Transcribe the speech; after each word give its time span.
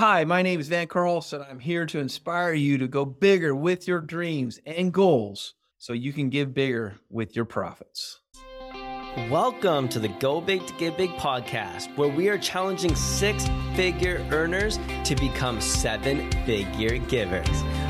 Hi, 0.00 0.24
my 0.24 0.40
name 0.40 0.60
is 0.60 0.68
Van 0.68 0.86
Carlson. 0.86 1.44
I'm 1.46 1.58
here 1.58 1.84
to 1.84 1.98
inspire 1.98 2.54
you 2.54 2.78
to 2.78 2.88
go 2.88 3.04
bigger 3.04 3.54
with 3.54 3.86
your 3.86 4.00
dreams 4.00 4.58
and 4.64 4.94
goals 4.94 5.52
so 5.76 5.92
you 5.92 6.14
can 6.14 6.30
give 6.30 6.54
bigger 6.54 6.94
with 7.10 7.36
your 7.36 7.44
profits. 7.44 8.18
Welcome 9.28 9.90
to 9.90 9.98
the 9.98 10.08
Go 10.08 10.40
Big 10.40 10.66
to 10.66 10.72
Give 10.78 10.96
Big 10.96 11.10
podcast, 11.16 11.94
where 11.98 12.08
we 12.08 12.30
are 12.30 12.38
challenging 12.38 12.94
six 12.94 13.46
figure 13.74 14.26
earners 14.30 14.78
to 15.04 15.14
become 15.16 15.60
seven 15.60 16.32
figure 16.46 16.96
givers. 16.96 17.89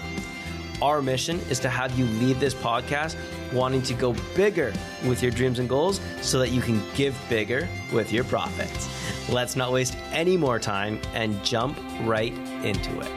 Our 0.81 0.99
mission 1.03 1.39
is 1.41 1.59
to 1.59 1.69
have 1.69 1.97
you 1.97 2.05
leave 2.05 2.39
this 2.39 2.55
podcast 2.55 3.15
wanting 3.53 3.83
to 3.83 3.93
go 3.93 4.15
bigger 4.35 4.73
with 5.05 5.21
your 5.21 5.31
dreams 5.31 5.59
and 5.59 5.69
goals 5.69 6.01
so 6.21 6.39
that 6.39 6.49
you 6.49 6.59
can 6.59 6.81
give 6.95 7.15
bigger 7.29 7.69
with 7.93 8.11
your 8.11 8.23
profits. 8.23 8.89
Let's 9.29 9.55
not 9.55 9.71
waste 9.71 9.95
any 10.11 10.37
more 10.37 10.57
time 10.57 10.99
and 11.13 11.43
jump 11.45 11.77
right 12.01 12.33
into 12.63 12.99
it. 12.99 13.11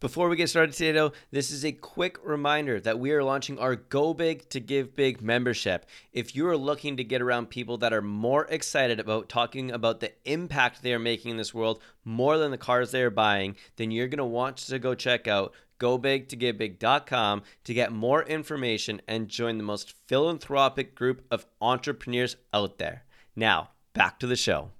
Before 0.00 0.28
we 0.28 0.34
get 0.34 0.48
started 0.48 0.72
today, 0.72 0.90
though, 0.90 1.12
this 1.30 1.52
is 1.52 1.64
a 1.64 1.70
quick 1.70 2.18
reminder 2.24 2.80
that 2.80 2.98
we 2.98 3.12
are 3.12 3.22
launching 3.22 3.60
our 3.60 3.76
Go 3.76 4.12
Big 4.12 4.48
to 4.48 4.58
Give 4.58 4.96
Big 4.96 5.22
membership. 5.22 5.86
If 6.12 6.34
you 6.34 6.48
are 6.48 6.56
looking 6.56 6.96
to 6.96 7.04
get 7.04 7.22
around 7.22 7.50
people 7.50 7.78
that 7.78 7.92
are 7.92 8.02
more 8.02 8.46
excited 8.46 8.98
about 8.98 9.28
talking 9.28 9.70
about 9.70 10.00
the 10.00 10.10
impact 10.24 10.82
they 10.82 10.92
are 10.92 10.98
making 10.98 11.30
in 11.30 11.36
this 11.36 11.54
world 11.54 11.80
more 12.04 12.36
than 12.36 12.50
the 12.50 12.58
cars 12.58 12.90
they 12.90 13.02
are 13.02 13.10
buying, 13.10 13.54
then 13.76 13.92
you're 13.92 14.08
going 14.08 14.18
to 14.18 14.24
want 14.24 14.56
to 14.56 14.80
go 14.80 14.96
check 14.96 15.28
out 15.28 15.54
gobigtogivebig.com 15.82 16.28
to 16.28 16.36
getbig.com 16.36 17.42
to 17.64 17.74
get 17.74 17.92
more 17.92 18.22
information 18.24 19.02
and 19.08 19.28
join 19.28 19.58
the 19.58 19.64
most 19.64 19.94
philanthropic 20.06 20.94
group 20.94 21.22
of 21.30 21.46
entrepreneurs 21.60 22.36
out 22.54 22.78
there. 22.78 23.04
Now, 23.34 23.70
back 23.94 24.18
to 24.20 24.26
the 24.26 24.36
show. 24.36 24.70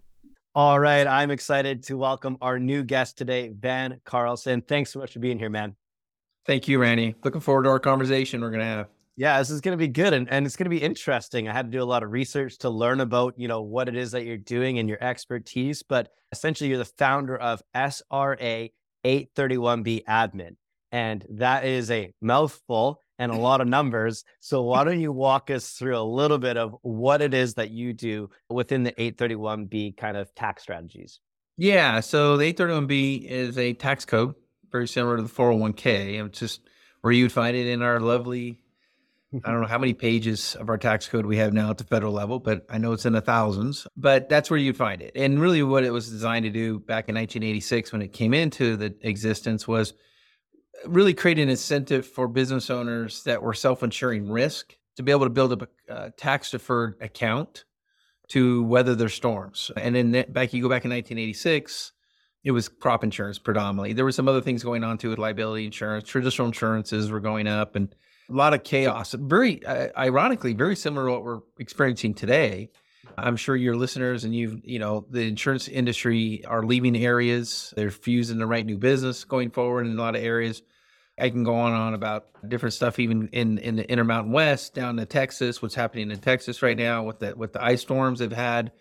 All 0.54 0.78
right, 0.78 1.06
I'm 1.06 1.30
excited 1.30 1.82
to 1.84 1.96
welcome 1.96 2.36
our 2.42 2.58
new 2.58 2.82
guest 2.82 3.16
today, 3.16 3.48
Van 3.48 4.00
Carlson. 4.04 4.60
Thanks 4.62 4.92
so 4.92 4.98
much 4.98 5.14
for 5.14 5.18
being 5.18 5.38
here, 5.38 5.48
man. 5.48 5.74
Thank 6.46 6.68
you, 6.68 6.78
Randy. 6.78 7.14
Looking 7.24 7.40
forward 7.40 7.62
to 7.64 7.70
our 7.70 7.78
conversation 7.78 8.40
we're 8.40 8.50
going 8.50 8.60
to 8.60 8.66
have. 8.66 8.88
Yeah, 9.16 9.38
this 9.38 9.50
is 9.50 9.60
going 9.60 9.76
to 9.76 9.82
be 9.82 9.88
good 9.88 10.12
and, 10.12 10.28
and 10.30 10.46
it's 10.46 10.56
going 10.56 10.64
to 10.64 10.70
be 10.70 10.82
interesting. 10.82 11.48
I 11.48 11.52
had 11.52 11.66
to 11.66 11.78
do 11.78 11.82
a 11.82 11.84
lot 11.84 12.02
of 12.02 12.10
research 12.12 12.58
to 12.58 12.70
learn 12.70 13.00
about, 13.00 13.34
you 13.38 13.46
know, 13.46 13.62
what 13.62 13.88
it 13.88 13.96
is 13.96 14.10
that 14.12 14.24
you're 14.24 14.38
doing 14.38 14.78
and 14.78 14.88
your 14.88 15.02
expertise, 15.02 15.82
but 15.82 16.12
essentially 16.32 16.68
you're 16.68 16.78
the 16.78 16.84
founder 16.84 17.36
of 17.36 17.62
SRA 17.74 18.70
831B 19.04 20.04
Admin. 20.04 20.56
And 20.92 21.24
that 21.30 21.64
is 21.64 21.90
a 21.90 22.12
mouthful 22.20 23.00
and 23.18 23.32
a 23.32 23.36
lot 23.36 23.60
of 23.60 23.66
numbers. 23.66 24.24
So, 24.40 24.62
why 24.62 24.84
don't 24.84 25.00
you 25.00 25.12
walk 25.12 25.50
us 25.50 25.70
through 25.70 25.96
a 25.96 26.02
little 26.02 26.38
bit 26.38 26.56
of 26.56 26.76
what 26.82 27.22
it 27.22 27.34
is 27.34 27.54
that 27.54 27.70
you 27.70 27.92
do 27.92 28.30
within 28.48 28.82
the 28.84 28.92
831B 28.92 29.96
kind 29.96 30.16
of 30.16 30.34
tax 30.34 30.62
strategies? 30.62 31.20
Yeah. 31.56 32.00
So, 32.00 32.36
the 32.36 32.52
831B 32.52 33.24
is 33.24 33.58
a 33.58 33.72
tax 33.72 34.04
code 34.04 34.34
very 34.72 34.88
similar 34.88 35.18
to 35.18 35.22
the 35.22 35.28
401k. 35.28 36.26
It's 36.26 36.40
just 36.40 36.62
where 37.02 37.12
you'd 37.12 37.30
find 37.30 37.56
it 37.56 37.66
in 37.66 37.82
our 37.82 38.00
lovely, 38.00 38.58
I 39.44 39.50
don't 39.50 39.60
know 39.60 39.68
how 39.68 39.78
many 39.78 39.92
pages 39.92 40.56
of 40.56 40.68
our 40.68 40.78
tax 40.78 41.06
code 41.06 41.26
we 41.26 41.36
have 41.36 41.52
now 41.52 41.70
at 41.70 41.78
the 41.78 41.84
federal 41.84 42.12
level, 42.12 42.40
but 42.40 42.64
I 42.70 42.78
know 42.78 42.92
it's 42.92 43.06
in 43.06 43.12
the 43.12 43.20
thousands. 43.20 43.86
But 43.96 44.28
that's 44.28 44.50
where 44.50 44.58
you'd 44.58 44.76
find 44.76 45.02
it. 45.02 45.12
And 45.14 45.40
really, 45.40 45.62
what 45.62 45.84
it 45.84 45.90
was 45.90 46.08
designed 46.08 46.44
to 46.44 46.50
do 46.50 46.80
back 46.80 47.08
in 47.08 47.14
1986 47.14 47.92
when 47.92 48.02
it 48.02 48.12
came 48.12 48.34
into 48.34 48.76
the 48.76 48.94
existence 49.02 49.68
was 49.68 49.92
really 50.86 51.14
create 51.14 51.38
an 51.38 51.48
incentive 51.48 52.06
for 52.06 52.28
business 52.28 52.70
owners 52.70 53.22
that 53.24 53.42
were 53.42 53.54
self-insuring 53.54 54.28
risk 54.28 54.76
to 54.96 55.02
be 55.02 55.12
able 55.12 55.24
to 55.24 55.30
build 55.30 55.52
up 55.52 55.62
a, 55.88 55.94
a 55.94 56.10
tax 56.12 56.50
deferred 56.50 56.96
account 57.00 57.64
to 58.28 58.64
weather 58.64 58.94
their 58.94 59.08
storms. 59.08 59.70
And 59.76 59.94
then 59.94 60.24
back, 60.30 60.52
you 60.52 60.62
go 60.62 60.68
back 60.68 60.84
in 60.84 60.90
1986, 60.90 61.92
it 62.44 62.50
was 62.50 62.68
crop 62.68 63.04
insurance 63.04 63.38
predominantly. 63.38 63.92
There 63.92 64.04
were 64.04 64.12
some 64.12 64.28
other 64.28 64.40
things 64.40 64.62
going 64.62 64.84
on 64.84 64.98
too 64.98 65.10
with 65.10 65.18
liability 65.18 65.66
insurance. 65.66 66.08
Traditional 66.08 66.48
insurances 66.48 67.10
were 67.10 67.20
going 67.20 67.46
up, 67.46 67.76
and 67.76 67.94
a 68.28 68.32
lot 68.32 68.54
of 68.54 68.64
chaos. 68.64 69.12
Very 69.12 69.64
uh, 69.64 69.88
ironically, 69.96 70.52
very 70.54 70.76
similar 70.76 71.06
to 71.06 71.12
what 71.12 71.24
we're 71.24 71.40
experiencing 71.58 72.14
today. 72.14 72.70
I'm 73.18 73.36
sure 73.36 73.56
your 73.56 73.76
listeners 73.76 74.24
and 74.24 74.34
you've, 74.34 74.60
you 74.64 74.78
know, 74.78 75.06
the 75.10 75.26
insurance 75.26 75.68
industry 75.68 76.44
are 76.46 76.62
leaving 76.62 76.96
areas. 76.96 77.72
They're 77.76 77.90
fusing 77.90 78.38
to 78.38 78.46
write 78.46 78.66
new 78.66 78.78
business 78.78 79.24
going 79.24 79.50
forward 79.50 79.86
in 79.86 79.98
a 79.98 80.00
lot 80.00 80.16
of 80.16 80.22
areas. 80.22 80.62
I 81.18 81.30
can 81.30 81.44
go 81.44 81.54
on 81.54 81.72
and 81.72 81.80
on 81.80 81.94
about 81.94 82.26
different 82.48 82.72
stuff, 82.72 82.98
even 82.98 83.28
in 83.32 83.58
in 83.58 83.76
the 83.76 83.88
Intermountain 83.88 84.32
West, 84.32 84.74
down 84.74 84.96
to 84.96 85.04
Texas. 85.04 85.60
What's 85.60 85.74
happening 85.74 86.10
in 86.10 86.18
Texas 86.18 86.62
right 86.62 86.76
now 86.76 87.04
with 87.04 87.18
the 87.18 87.34
with 87.36 87.52
the 87.52 87.62
ice 87.62 87.82
storms 87.82 88.18
they've 88.18 88.32
had? 88.32 88.72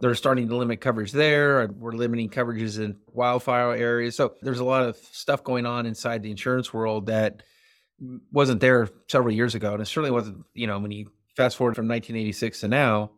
They're 0.00 0.14
starting 0.14 0.48
to 0.48 0.56
limit 0.56 0.80
coverage 0.80 1.10
there. 1.10 1.66
We're 1.66 1.92
limiting 1.92 2.30
coverages 2.30 2.78
in 2.78 2.98
wildfire 3.12 3.74
areas. 3.74 4.14
So 4.14 4.34
there's 4.40 4.60
a 4.60 4.64
lot 4.64 4.84
of 4.84 4.96
stuff 4.96 5.42
going 5.42 5.66
on 5.66 5.84
inside 5.84 6.22
the 6.22 6.30
insurance 6.30 6.72
world 6.72 7.06
that 7.06 7.42
wasn't 8.30 8.60
there 8.60 8.88
several 9.08 9.34
years 9.34 9.56
ago, 9.56 9.72
and 9.72 9.82
it 9.82 9.86
certainly 9.86 10.12
wasn't. 10.12 10.44
You 10.54 10.68
know, 10.68 10.78
when 10.78 10.92
you 10.92 11.10
fast 11.36 11.56
forward 11.56 11.74
from 11.74 11.88
1986 11.88 12.60
to 12.60 12.68
now, 12.68 13.10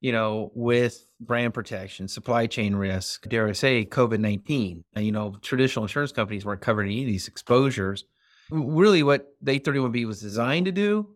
you 0.00 0.12
know, 0.12 0.50
with 0.54 1.04
brand 1.20 1.54
protection, 1.54 2.08
supply 2.08 2.46
chain 2.46 2.74
risk, 2.76 3.28
dare 3.28 3.48
I 3.48 3.52
say, 3.52 3.84
COVID 3.84 4.20
19. 4.20 4.84
You 4.96 5.12
know, 5.12 5.36
traditional 5.42 5.84
insurance 5.84 6.12
companies 6.12 6.44
weren't 6.44 6.60
covering 6.60 6.90
any 6.90 7.02
of 7.02 7.08
these 7.08 7.28
exposures 7.28 8.04
really 8.50 9.02
what 9.02 9.34
the 9.42 9.58
831B 9.60 10.06
was 10.06 10.20
designed 10.20 10.66
to 10.66 10.72
do 10.72 11.08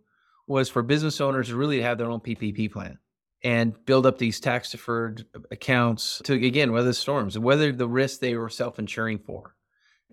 was 0.46 0.68
for 0.68 0.82
business 0.82 1.20
owners 1.20 1.48
to 1.48 1.56
really 1.56 1.80
have 1.80 1.98
their 1.98 2.10
own 2.10 2.20
PPP 2.20 2.70
plan 2.70 2.98
and 3.44 3.74
build 3.86 4.06
up 4.06 4.18
these 4.18 4.40
tax 4.40 4.70
deferred 4.70 5.24
accounts 5.50 6.20
to 6.24 6.34
again 6.34 6.72
weather 6.72 6.92
storms 6.92 7.36
and 7.36 7.44
weather 7.44 7.72
the 7.72 7.88
risk 7.88 8.20
they 8.20 8.36
were 8.36 8.48
self-insuring 8.48 9.18
for. 9.18 9.54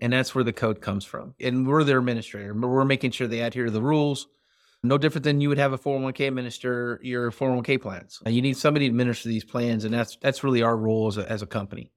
And 0.00 0.12
that's 0.12 0.34
where 0.34 0.44
the 0.44 0.52
code 0.52 0.80
comes 0.80 1.04
from. 1.04 1.34
And 1.38 1.66
we're 1.66 1.84
their 1.84 1.98
administrator. 1.98 2.54
We're 2.54 2.86
making 2.86 3.10
sure 3.10 3.26
they 3.26 3.40
adhere 3.40 3.66
to 3.66 3.70
the 3.70 3.82
rules. 3.82 4.28
No 4.82 4.96
different 4.96 5.24
than 5.24 5.40
you 5.40 5.50
would 5.50 5.58
have 5.58 5.72
a 5.72 5.78
401k 5.78 6.28
administer 6.28 6.98
your 7.02 7.30
401k 7.30 7.80
plans. 7.80 8.20
You 8.26 8.40
need 8.40 8.56
somebody 8.56 8.86
to 8.86 8.90
administer 8.90 9.28
these 9.28 9.44
plans, 9.44 9.84
and 9.84 9.92
that's 9.92 10.16
that's 10.22 10.42
really 10.42 10.62
our 10.62 10.76
role 10.76 11.08
as 11.08 11.18
a, 11.18 11.30
as 11.30 11.42
a 11.42 11.46
company. 11.46 11.92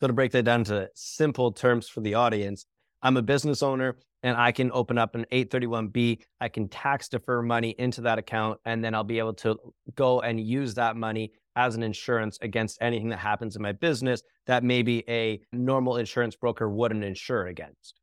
So 0.00 0.06
to 0.06 0.12
break 0.12 0.32
that 0.32 0.42
down 0.42 0.64
to 0.64 0.90
simple 0.94 1.50
terms 1.52 1.88
for 1.88 2.02
the 2.02 2.14
audience, 2.14 2.66
I'm 3.02 3.16
a 3.16 3.22
business 3.22 3.62
owner 3.62 3.96
and 4.22 4.36
I 4.36 4.52
can 4.52 4.70
open 4.72 4.98
up 4.98 5.14
an 5.14 5.24
831B. 5.32 6.18
I 6.40 6.48
can 6.48 6.68
tax 6.68 7.08
defer 7.08 7.42
money 7.42 7.74
into 7.78 8.02
that 8.02 8.18
account, 8.18 8.58
and 8.64 8.84
then 8.84 8.94
I'll 8.94 9.04
be 9.04 9.18
able 9.18 9.34
to 9.34 9.56
go 9.94 10.20
and 10.20 10.40
use 10.40 10.74
that 10.74 10.96
money 10.96 11.32
as 11.54 11.74
an 11.74 11.82
insurance 11.82 12.38
against 12.42 12.78
anything 12.82 13.08
that 13.10 13.18
happens 13.18 13.56
in 13.56 13.62
my 13.62 13.72
business 13.72 14.22
that 14.46 14.62
maybe 14.62 15.04
a 15.08 15.40
normal 15.52 15.96
insurance 15.96 16.36
broker 16.36 16.68
wouldn't 16.68 17.04
insure 17.04 17.46
against. 17.46 18.00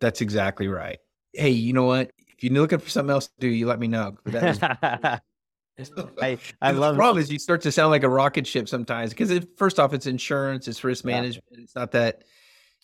That's 0.00 0.20
exactly 0.20 0.66
right. 0.66 0.98
Hey, 1.32 1.50
you 1.50 1.72
know 1.72 1.84
what? 1.84 2.10
If 2.36 2.44
you're 2.44 2.52
looking 2.52 2.78
for 2.78 2.90
something 2.90 3.12
else 3.12 3.28
to 3.28 3.34
do, 3.38 3.48
you 3.48 3.66
let 3.66 3.78
me 3.78 3.88
know. 3.88 4.16
I, 6.22 6.38
I 6.62 6.70
love 6.70 6.94
the 6.94 6.98
problem 6.98 7.22
is 7.22 7.30
you 7.30 7.38
start 7.38 7.60
to 7.62 7.72
sound 7.72 7.90
like 7.90 8.02
a 8.02 8.08
rocket 8.08 8.46
ship 8.46 8.68
sometimes 8.68 9.10
because 9.10 9.44
first 9.56 9.78
off, 9.78 9.92
it's 9.92 10.06
insurance, 10.06 10.68
it's 10.68 10.82
risk 10.82 11.04
management. 11.04 11.44
Yeah. 11.50 11.58
It's 11.62 11.74
not 11.74 11.92
that 11.92 12.22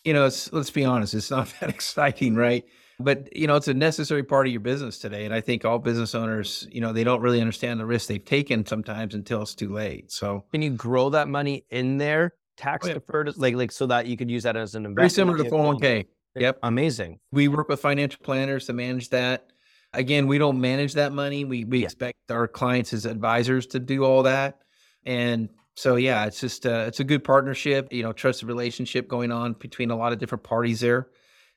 you 0.03 0.13
know, 0.13 0.25
it's, 0.25 0.51
let's 0.51 0.69
be 0.69 0.85
honest, 0.85 1.13
it's 1.13 1.31
not 1.31 1.53
that 1.59 1.69
exciting, 1.69 2.35
right? 2.35 2.63
But 2.99 3.35
you 3.35 3.47
know, 3.47 3.55
it's 3.55 3.67
a 3.67 3.73
necessary 3.73 4.23
part 4.23 4.45
of 4.45 4.51
your 4.51 4.61
business 4.61 4.99
today, 4.99 5.25
and 5.25 5.33
I 5.33 5.41
think 5.41 5.65
all 5.65 5.79
business 5.79 6.13
owners, 6.13 6.67
you 6.71 6.79
know, 6.79 6.93
they 6.93 7.03
don't 7.03 7.21
really 7.21 7.41
understand 7.41 7.79
the 7.79 7.85
risk 7.85 8.07
they've 8.07 8.23
taken 8.23 8.65
sometimes 8.65 9.15
until 9.15 9.41
it's 9.41 9.55
too 9.55 9.73
late. 9.73 10.11
So, 10.11 10.45
can 10.51 10.61
you 10.61 10.69
grow 10.69 11.09
that 11.09 11.27
money 11.27 11.65
in 11.71 11.97
there, 11.97 12.35
tax 12.55 12.85
oh, 12.85 12.89
yeah. 12.89 12.93
deferred, 12.95 13.35
like 13.37 13.55
like 13.55 13.71
so 13.71 13.87
that 13.87 14.05
you 14.05 14.15
could 14.15 14.29
use 14.29 14.43
that 14.43 14.55
as 14.55 14.75
an 14.75 14.85
investment? 14.85 14.95
Very 14.95 15.09
similar 15.09 15.37
to 15.43 15.49
401k. 15.79 16.05
Yep, 16.35 16.59
amazing. 16.63 17.19
We 17.31 17.47
work 17.47 17.67
with 17.67 17.79
financial 17.79 18.23
planners 18.23 18.67
to 18.67 18.73
manage 18.73 19.09
that. 19.09 19.51
Again, 19.93 20.27
we 20.27 20.37
don't 20.37 20.59
manage 20.59 20.93
that 20.93 21.13
money. 21.13 21.45
We 21.45 21.65
we 21.65 21.79
yeah. 21.79 21.85
expect 21.85 22.17
our 22.31 22.47
clients 22.47 22.93
as 22.93 23.05
advisors 23.05 23.67
to 23.67 23.79
do 23.79 24.03
all 24.03 24.23
that, 24.23 24.59
and 25.05 25.49
so 25.75 25.95
yeah, 25.95 26.25
it's 26.25 26.39
just 26.39 26.65
uh, 26.65 26.85
it's 26.87 26.99
a 26.99 27.03
good 27.03 27.23
partnership, 27.23 27.91
you 27.91 28.03
know, 28.03 28.13
trusted 28.13 28.47
relationship 28.47 29.07
going 29.07 29.31
on 29.31 29.53
between 29.53 29.91
a 29.91 29.95
lot 29.95 30.13
of 30.13 30.19
different 30.19 30.43
parties 30.43 30.79
there. 30.79 31.07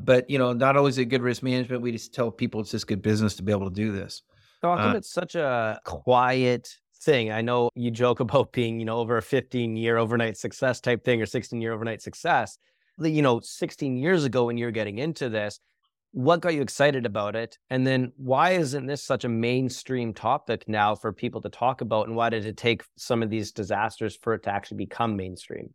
But 0.01 0.29
you 0.29 0.39
know, 0.39 0.53
not 0.53 0.77
always 0.77 0.99
a 0.99 1.05
good 1.05 1.23
risk 1.23 1.43
management. 1.43 1.83
We 1.83 1.93
just 1.93 2.15
tell 2.15 2.31
people 2.31 2.61
it's 2.61 2.71
just 2.71 2.87
good 2.87 3.03
business 3.03 3.35
to 3.37 3.43
be 3.43 3.53
able 3.53 3.69
to 3.69 3.75
do 3.75 3.93
this. 3.93 4.23
So 4.61 4.71
how 4.71 4.77
come 4.77 4.93
uh, 4.93 4.99
it's 4.99 5.11
such 5.11 5.35
a 5.35 5.81
quiet 5.85 6.69
thing? 7.03 7.31
I 7.31 7.43
know 7.43 7.71
you 7.75 7.91
joke 7.91 8.21
about 8.21 8.53
being, 8.53 8.79
you 8.79 8.87
know, 8.87 8.99
over 8.99 9.17
a 9.19 9.23
15 9.23 9.77
year 9.77 9.99
overnight 9.99 10.37
success 10.37 10.81
type 10.81 11.05
thing 11.05 11.21
or 11.21 11.27
16 11.27 11.61
year 11.61 11.73
overnight 11.73 12.03
success. 12.03 12.59
You 12.99 13.21
know, 13.21 13.41
16 13.41 13.99
years 13.99 14.25
ago 14.25 14.47
when 14.47 14.57
you're 14.57 14.71
getting 14.71 14.99
into 14.99 15.29
this, 15.29 15.61
what 16.17 16.41
got 16.41 16.55
you 16.55 16.63
excited 16.63 17.05
about 17.05 17.37
it? 17.37 17.59
And 17.69 17.87
then 17.87 18.11
why 18.17 18.53
isn't 18.53 18.87
this 18.87 19.05
such 19.05 19.27
a 19.27 19.29
mainstream 19.29 20.15
topic 20.15 20.65
now 20.67 20.95
for 20.95 21.13
people 21.13 21.43
to 21.43 21.51
talk 21.51 21.83
about? 21.83 22.07
And 22.07 22.17
why 22.17 22.31
did 22.31 22.47
it 22.47 22.57
take 22.57 22.85
some 22.97 23.23
of 23.23 23.29
these 23.29 23.53
disasters 23.53 24.17
for 24.17 24.33
it 24.33 24.43
to 24.45 24.51
actually 24.51 24.79
become 24.79 25.15
mainstream? 25.15 25.75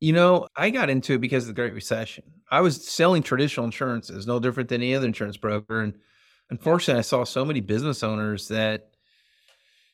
You 0.00 0.14
know, 0.14 0.48
I 0.56 0.70
got 0.70 0.90
into 0.90 1.14
it 1.14 1.20
because 1.20 1.44
of 1.44 1.48
the 1.48 1.62
Great 1.62 1.74
Recession. 1.74 2.24
I 2.50 2.60
was 2.60 2.88
selling 2.88 3.22
traditional 3.22 3.66
insurances, 3.66 4.26
no 4.26 4.40
different 4.40 4.68
than 4.68 4.82
any 4.82 4.96
other 4.96 5.06
insurance 5.06 5.36
broker. 5.36 5.80
And 5.80 5.94
unfortunately, 6.50 6.98
I 6.98 7.02
saw 7.02 7.22
so 7.22 7.44
many 7.44 7.60
business 7.60 8.02
owners 8.02 8.48
that 8.48 8.90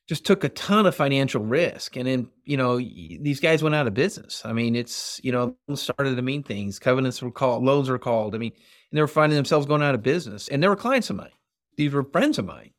just 0.08 0.26
took 0.26 0.44
a 0.44 0.50
ton 0.50 0.86
of 0.86 0.94
financial 0.94 1.42
risk. 1.42 1.96
And 1.96 2.06
then, 2.06 2.28
you 2.44 2.56
know, 2.56 2.76
these 2.76 3.40
guys 3.40 3.62
went 3.62 3.74
out 3.74 3.86
of 3.86 3.94
business. 3.94 4.42
I 4.44 4.52
mean, 4.52 4.76
it's, 4.76 5.20
you 5.24 5.32
know, 5.32 5.56
started 5.74 6.16
to 6.16 6.22
mean 6.22 6.42
things. 6.42 6.78
Covenants 6.78 7.22
were 7.22 7.30
called, 7.30 7.64
loans 7.64 7.88
were 7.88 7.98
called. 7.98 8.34
I 8.34 8.38
mean, 8.38 8.52
and 8.52 8.98
they 8.98 9.00
were 9.00 9.08
finding 9.08 9.36
themselves 9.36 9.66
going 9.66 9.82
out 9.82 9.94
of 9.94 10.02
business. 10.02 10.48
And 10.48 10.62
they 10.62 10.68
were 10.68 10.76
clients 10.76 11.10
of 11.10 11.16
mine. 11.16 11.30
These 11.76 11.92
were 11.92 12.04
friends 12.04 12.38
of 12.38 12.44
mine. 12.44 12.70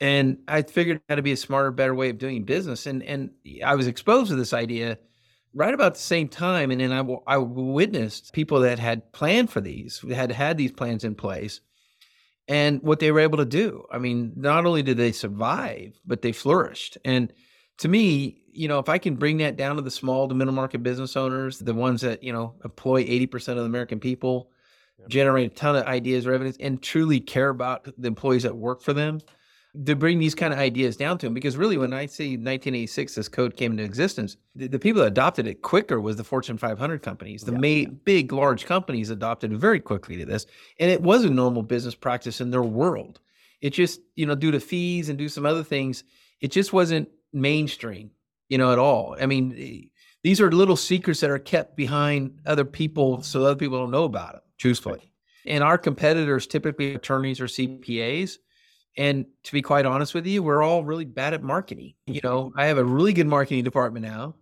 And 0.00 0.38
I 0.48 0.62
figured 0.62 1.02
how 1.08 1.16
to 1.16 1.22
be 1.22 1.32
a 1.32 1.36
smarter, 1.36 1.70
better 1.70 1.94
way 1.94 2.08
of 2.08 2.18
doing 2.18 2.44
business. 2.44 2.86
And 2.86 3.02
and 3.02 3.30
I 3.62 3.74
was 3.74 3.86
exposed 3.86 4.30
to 4.30 4.36
this 4.36 4.54
idea 4.54 4.98
right 5.52 5.74
about 5.74 5.94
the 5.94 6.00
same 6.00 6.28
time. 6.28 6.70
And 6.70 6.80
then 6.80 6.92
I, 6.92 7.04
I 7.26 7.36
witnessed 7.36 8.32
people 8.32 8.60
that 8.60 8.78
had 8.78 9.12
planned 9.12 9.50
for 9.50 9.60
these, 9.60 10.02
had 10.10 10.32
had 10.32 10.56
these 10.56 10.72
plans 10.72 11.04
in 11.04 11.14
place, 11.14 11.60
and 12.50 12.82
what 12.82 12.98
they 12.98 13.12
were 13.12 13.20
able 13.20 13.38
to 13.38 13.44
do. 13.44 13.86
I 13.92 13.98
mean, 13.98 14.32
not 14.34 14.66
only 14.66 14.82
did 14.82 14.96
they 14.96 15.12
survive, 15.12 15.92
but 16.04 16.20
they 16.20 16.32
flourished. 16.32 16.98
And 17.04 17.32
to 17.78 17.88
me, 17.88 18.42
you 18.52 18.66
know, 18.66 18.80
if 18.80 18.88
I 18.88 18.98
can 18.98 19.14
bring 19.14 19.38
that 19.38 19.56
down 19.56 19.76
to 19.76 19.82
the 19.82 19.90
small 19.90 20.28
to 20.28 20.34
middle 20.34 20.52
market 20.52 20.82
business 20.82 21.16
owners, 21.16 21.60
the 21.60 21.72
ones 21.72 22.00
that, 22.00 22.24
you 22.24 22.32
know, 22.32 22.56
employ 22.64 23.04
80% 23.04 23.50
of 23.50 23.58
the 23.58 23.62
American 23.62 24.00
people, 24.00 24.50
generate 25.08 25.52
a 25.52 25.54
ton 25.54 25.76
of 25.76 25.84
ideas, 25.86 26.26
revenues, 26.26 26.56
and 26.58 26.82
truly 26.82 27.20
care 27.20 27.50
about 27.50 27.84
the 27.96 28.08
employees 28.08 28.42
that 28.42 28.56
work 28.56 28.82
for 28.82 28.92
them 28.92 29.20
to 29.86 29.94
bring 29.94 30.18
these 30.18 30.34
kind 30.34 30.52
of 30.52 30.58
ideas 30.58 30.96
down 30.96 31.18
to 31.18 31.26
them. 31.26 31.34
Because 31.34 31.56
really, 31.56 31.76
when 31.76 31.92
I 31.92 32.06
see 32.06 32.30
1986, 32.30 33.14
this 33.14 33.28
code 33.28 33.56
came 33.56 33.72
into 33.72 33.84
existence, 33.84 34.36
the, 34.54 34.66
the 34.66 34.78
people 34.78 35.02
that 35.02 35.08
adopted 35.08 35.46
it 35.46 35.62
quicker 35.62 36.00
was 36.00 36.16
the 36.16 36.24
Fortune 36.24 36.58
500 36.58 37.02
companies. 37.02 37.42
The 37.42 37.52
yeah, 37.52 37.86
big, 38.04 38.32
large 38.32 38.66
companies 38.66 39.10
adopted 39.10 39.56
very 39.56 39.80
quickly 39.80 40.16
to 40.16 40.24
this, 40.24 40.46
and 40.78 40.90
it 40.90 41.02
was 41.02 41.24
a 41.24 41.30
normal 41.30 41.62
business 41.62 41.94
practice 41.94 42.40
in 42.40 42.50
their 42.50 42.62
world. 42.62 43.20
It 43.60 43.70
just, 43.70 44.00
you 44.16 44.26
know, 44.26 44.34
due 44.34 44.50
to 44.50 44.60
fees 44.60 45.08
and 45.08 45.18
do 45.18 45.28
some 45.28 45.46
other 45.46 45.62
things, 45.62 46.04
it 46.40 46.50
just 46.50 46.72
wasn't 46.72 47.08
mainstream, 47.32 48.10
you 48.48 48.58
know, 48.58 48.72
at 48.72 48.78
all. 48.78 49.16
I 49.20 49.26
mean, 49.26 49.54
eh, 49.56 49.88
these 50.22 50.40
are 50.40 50.50
little 50.50 50.76
secrets 50.76 51.20
that 51.20 51.30
are 51.30 51.38
kept 51.38 51.76
behind 51.76 52.40
other 52.46 52.64
people 52.64 53.22
so 53.22 53.44
other 53.44 53.56
people 53.56 53.78
don't 53.78 53.90
know 53.90 54.04
about 54.04 54.32
them 54.32 54.42
truthfully. 54.58 55.12
And 55.46 55.64
our 55.64 55.78
competitors, 55.78 56.46
typically 56.46 56.94
attorneys 56.94 57.40
or 57.40 57.46
CPAs. 57.46 58.36
And 58.96 59.26
to 59.44 59.52
be 59.52 59.62
quite 59.62 59.86
honest 59.86 60.14
with 60.14 60.26
you, 60.26 60.42
we're 60.42 60.62
all 60.62 60.84
really 60.84 61.04
bad 61.04 61.34
at 61.34 61.42
marketing. 61.42 61.94
You 62.06 62.14
mm-hmm. 62.14 62.26
know, 62.26 62.52
I 62.56 62.66
have 62.66 62.78
a 62.78 62.84
really 62.84 63.12
good 63.12 63.26
marketing 63.26 63.64
department 63.64 64.04
now. 64.04 64.34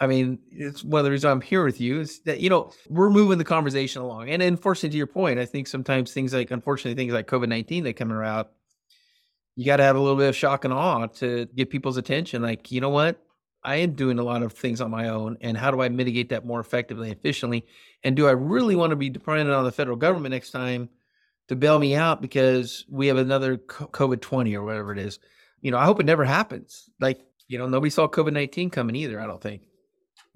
I 0.00 0.06
mean, 0.06 0.38
it's 0.50 0.82
one 0.82 1.00
of 1.00 1.04
the 1.04 1.10
reasons 1.10 1.30
I'm 1.30 1.40
here 1.40 1.64
with 1.64 1.80
you 1.80 2.00
is 2.00 2.20
that, 2.22 2.40
you 2.40 2.50
know, 2.50 2.72
we're 2.88 3.10
moving 3.10 3.38
the 3.38 3.44
conversation 3.44 4.02
along. 4.02 4.28
And 4.28 4.42
unfortunately, 4.42 4.90
to 4.90 4.96
your 4.96 5.06
point, 5.06 5.38
I 5.38 5.46
think 5.46 5.68
sometimes 5.68 6.12
things 6.12 6.34
like, 6.34 6.50
unfortunately, 6.50 7.00
things 7.00 7.12
like 7.12 7.28
COVID 7.28 7.48
19 7.48 7.84
that 7.84 7.94
come 7.94 8.12
around, 8.12 8.48
you 9.56 9.64
got 9.64 9.76
to 9.76 9.84
have 9.84 9.96
a 9.96 10.00
little 10.00 10.16
bit 10.16 10.28
of 10.28 10.36
shock 10.36 10.64
and 10.64 10.74
awe 10.74 11.06
to 11.06 11.46
get 11.54 11.70
people's 11.70 11.96
attention. 11.96 12.42
Like, 12.42 12.72
you 12.72 12.80
know 12.80 12.90
what? 12.90 13.20
I 13.62 13.76
am 13.76 13.92
doing 13.92 14.18
a 14.18 14.22
lot 14.22 14.42
of 14.42 14.52
things 14.52 14.80
on 14.80 14.90
my 14.90 15.08
own, 15.08 15.38
and 15.40 15.56
how 15.56 15.70
do 15.70 15.80
I 15.80 15.88
mitigate 15.88 16.28
that 16.28 16.44
more 16.44 16.60
effectively 16.60 17.08
and 17.08 17.16
efficiently? 17.16 17.64
And 18.02 18.14
do 18.14 18.26
I 18.26 18.32
really 18.32 18.76
want 18.76 18.90
to 18.90 18.96
be 18.96 19.08
dependent 19.08 19.50
on 19.50 19.64
the 19.64 19.72
federal 19.72 19.96
government 19.96 20.32
next 20.32 20.50
time 20.50 20.90
to 21.48 21.56
bail 21.56 21.78
me 21.78 21.94
out 21.94 22.22
because 22.22 22.84
we 22.88 23.06
have 23.08 23.16
another 23.16 23.56
COVID 23.56 24.20
20 24.20 24.54
or 24.54 24.64
whatever 24.64 24.92
it 24.92 24.98
is? 24.98 25.18
You 25.60 25.70
know, 25.70 25.78
I 25.78 25.84
hope 25.84 26.00
it 26.00 26.06
never 26.06 26.24
happens. 26.24 26.90
Like, 27.00 27.20
you 27.48 27.58
know, 27.58 27.68
nobody 27.68 27.90
saw 27.90 28.08
COVID 28.08 28.32
19 28.32 28.70
coming 28.70 28.96
either, 28.96 29.20
I 29.20 29.26
don't 29.26 29.42
think. 29.42 29.62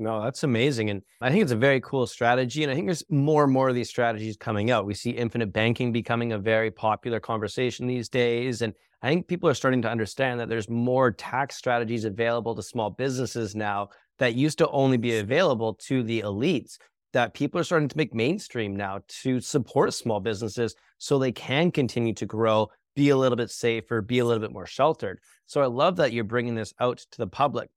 No, 0.01 0.23
that's 0.23 0.45
amazing. 0.45 0.91
And 0.91 1.03
I 1.21 1.31
think 1.31 1.43
it's 1.43 1.53
a 1.53 1.57
very 1.57 1.81
cool 1.81 2.07
strategy. 2.07 2.63
And 2.63 2.71
I 2.71 2.75
think 2.75 2.87
there's 2.87 3.05
more 3.11 3.43
and 3.43 3.53
more 3.53 3.69
of 3.69 3.75
these 3.75 3.89
strategies 3.89 4.37
coming 4.37 4.71
out. 4.71 4.87
We 4.87 4.95
see 4.95 5.11
infinite 5.11 5.53
banking 5.53 5.93
becoming 5.93 6.33
a 6.33 6.39
very 6.39 6.71
popular 6.71 7.19
conversation 7.19 7.89
these 7.89 8.09
days. 8.09 8.63
And 8.63 8.75
I 9.03 9.09
think 9.09 9.27
people 9.27 9.49
are 9.49 9.55
starting 9.55 9.83
to 9.83 9.91
understand 9.91 10.39
that 10.39 10.49
there's 10.49 10.69
more 10.69 11.11
tax 11.11 11.57
strategies 11.57 12.05
available 12.05 12.55
to 12.55 12.63
small 12.63 12.91
businesses 12.91 13.57
now 13.57 13.89
that 14.19 14.35
used 14.35 14.59
to 14.59 14.69
only 14.71 14.99
be 14.99 15.19
available 15.19 15.75
to 15.75 16.05
the 16.05 16.23
elites 16.23 16.79
that 17.13 17.35
people 17.35 17.61
are 17.61 17.65
starting 17.65 17.89
to 17.89 17.97
make 17.97 18.15
mainstream 18.15 18.77
now 18.77 19.01
to 19.23 19.41
support 19.41 19.95
small 19.95 20.21
businesses 20.21 20.75
so 20.99 21.19
they 21.19 21.33
can 21.33 21.71
continue 21.71 22.13
to 22.15 22.27
grow, 22.27 22.69
be 22.95 23.11
a 23.11 23.17
little 23.17 23.37
bit 23.37 23.51
safer, 23.51 24.03
be 24.03 24.19
a 24.19 24.25
little 24.25 24.41
bit 24.41 24.53
more 24.53 24.67
sheltered. 24.67 25.21
So 25.47 25.63
I 25.63 25.67
love 25.67 25.97
that 25.97 26.13
you're 26.13 26.25
bringing 26.25 26.55
this 26.55 26.75
out 26.81 26.99
to 26.99 27.19
the 27.19 27.27
public. 27.27 27.71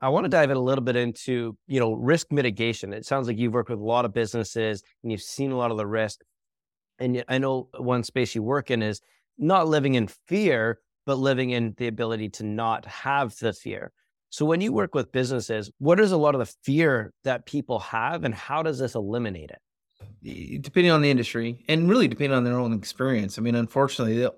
I 0.00 0.08
want 0.08 0.24
to 0.24 0.30
dive 0.30 0.50
in 0.50 0.56
a 0.56 0.60
little 0.60 0.84
bit 0.84 0.96
into, 0.96 1.56
you 1.66 1.78
know, 1.78 1.92
risk 1.92 2.32
mitigation. 2.32 2.94
It 2.94 3.04
sounds 3.04 3.26
like 3.26 3.36
you've 3.36 3.52
worked 3.52 3.68
with 3.68 3.80
a 3.80 3.84
lot 3.84 4.06
of 4.06 4.14
businesses 4.14 4.82
and 5.02 5.12
you've 5.12 5.20
seen 5.20 5.50
a 5.50 5.56
lot 5.56 5.70
of 5.70 5.76
the 5.76 5.86
risk. 5.86 6.20
And 6.98 7.22
I 7.28 7.38
know 7.38 7.68
one 7.76 8.02
space 8.02 8.34
you 8.34 8.42
work 8.42 8.70
in 8.70 8.82
is 8.82 9.02
not 9.36 9.68
living 9.68 9.94
in 9.94 10.08
fear, 10.26 10.78
but 11.04 11.18
living 11.18 11.50
in 11.50 11.74
the 11.76 11.86
ability 11.86 12.30
to 12.30 12.44
not 12.44 12.86
have 12.86 13.36
the 13.38 13.52
fear. 13.52 13.92
So 14.30 14.46
when 14.46 14.60
you 14.60 14.72
work 14.72 14.94
with 14.94 15.12
businesses, 15.12 15.70
what 15.78 15.98
is 15.98 16.12
a 16.12 16.16
lot 16.16 16.34
of 16.34 16.38
the 16.38 16.54
fear 16.62 17.12
that 17.24 17.46
people 17.46 17.80
have 17.80 18.24
and 18.24 18.34
how 18.34 18.62
does 18.62 18.78
this 18.78 18.94
eliminate 18.94 19.50
it? 19.50 20.62
Depending 20.62 20.92
on 20.92 21.02
the 21.02 21.10
industry 21.10 21.64
and 21.68 21.88
really 21.88 22.06
depending 22.06 22.36
on 22.36 22.44
their 22.44 22.58
own 22.58 22.72
experience. 22.72 23.38
I 23.38 23.42
mean, 23.42 23.56
unfortunately, 23.56 24.28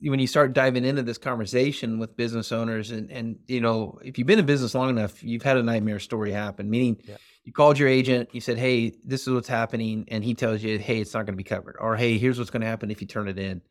when 0.00 0.18
you 0.18 0.26
start 0.26 0.52
diving 0.52 0.84
into 0.84 1.02
this 1.02 1.16
conversation 1.16 1.98
with 1.98 2.16
business 2.16 2.50
owners 2.50 2.90
and, 2.90 3.10
and, 3.10 3.38
you 3.46 3.60
know, 3.60 3.98
if 4.04 4.18
you've 4.18 4.26
been 4.26 4.40
in 4.40 4.46
business 4.46 4.74
long 4.74 4.90
enough, 4.90 5.22
you've 5.22 5.42
had 5.42 5.56
a 5.56 5.62
nightmare 5.62 6.00
story 6.00 6.32
happen, 6.32 6.68
meaning 6.68 7.00
yeah. 7.04 7.16
you 7.44 7.52
called 7.52 7.78
your 7.78 7.88
agent, 7.88 8.30
you 8.32 8.40
said, 8.40 8.58
Hey, 8.58 8.94
this 9.04 9.28
is 9.28 9.32
what's 9.32 9.48
happening. 9.48 10.06
And 10.08 10.24
he 10.24 10.34
tells 10.34 10.62
you, 10.62 10.78
Hey, 10.78 11.00
it's 11.00 11.14
not 11.14 11.24
going 11.24 11.34
to 11.34 11.42
be 11.42 11.44
covered 11.44 11.76
or, 11.78 11.96
Hey, 11.96 12.18
here's 12.18 12.38
what's 12.38 12.50
going 12.50 12.62
to 12.62 12.66
happen 12.66 12.90
if 12.90 13.00
you 13.00 13.06
turn 13.06 13.28
it 13.28 13.38
in 13.38 13.62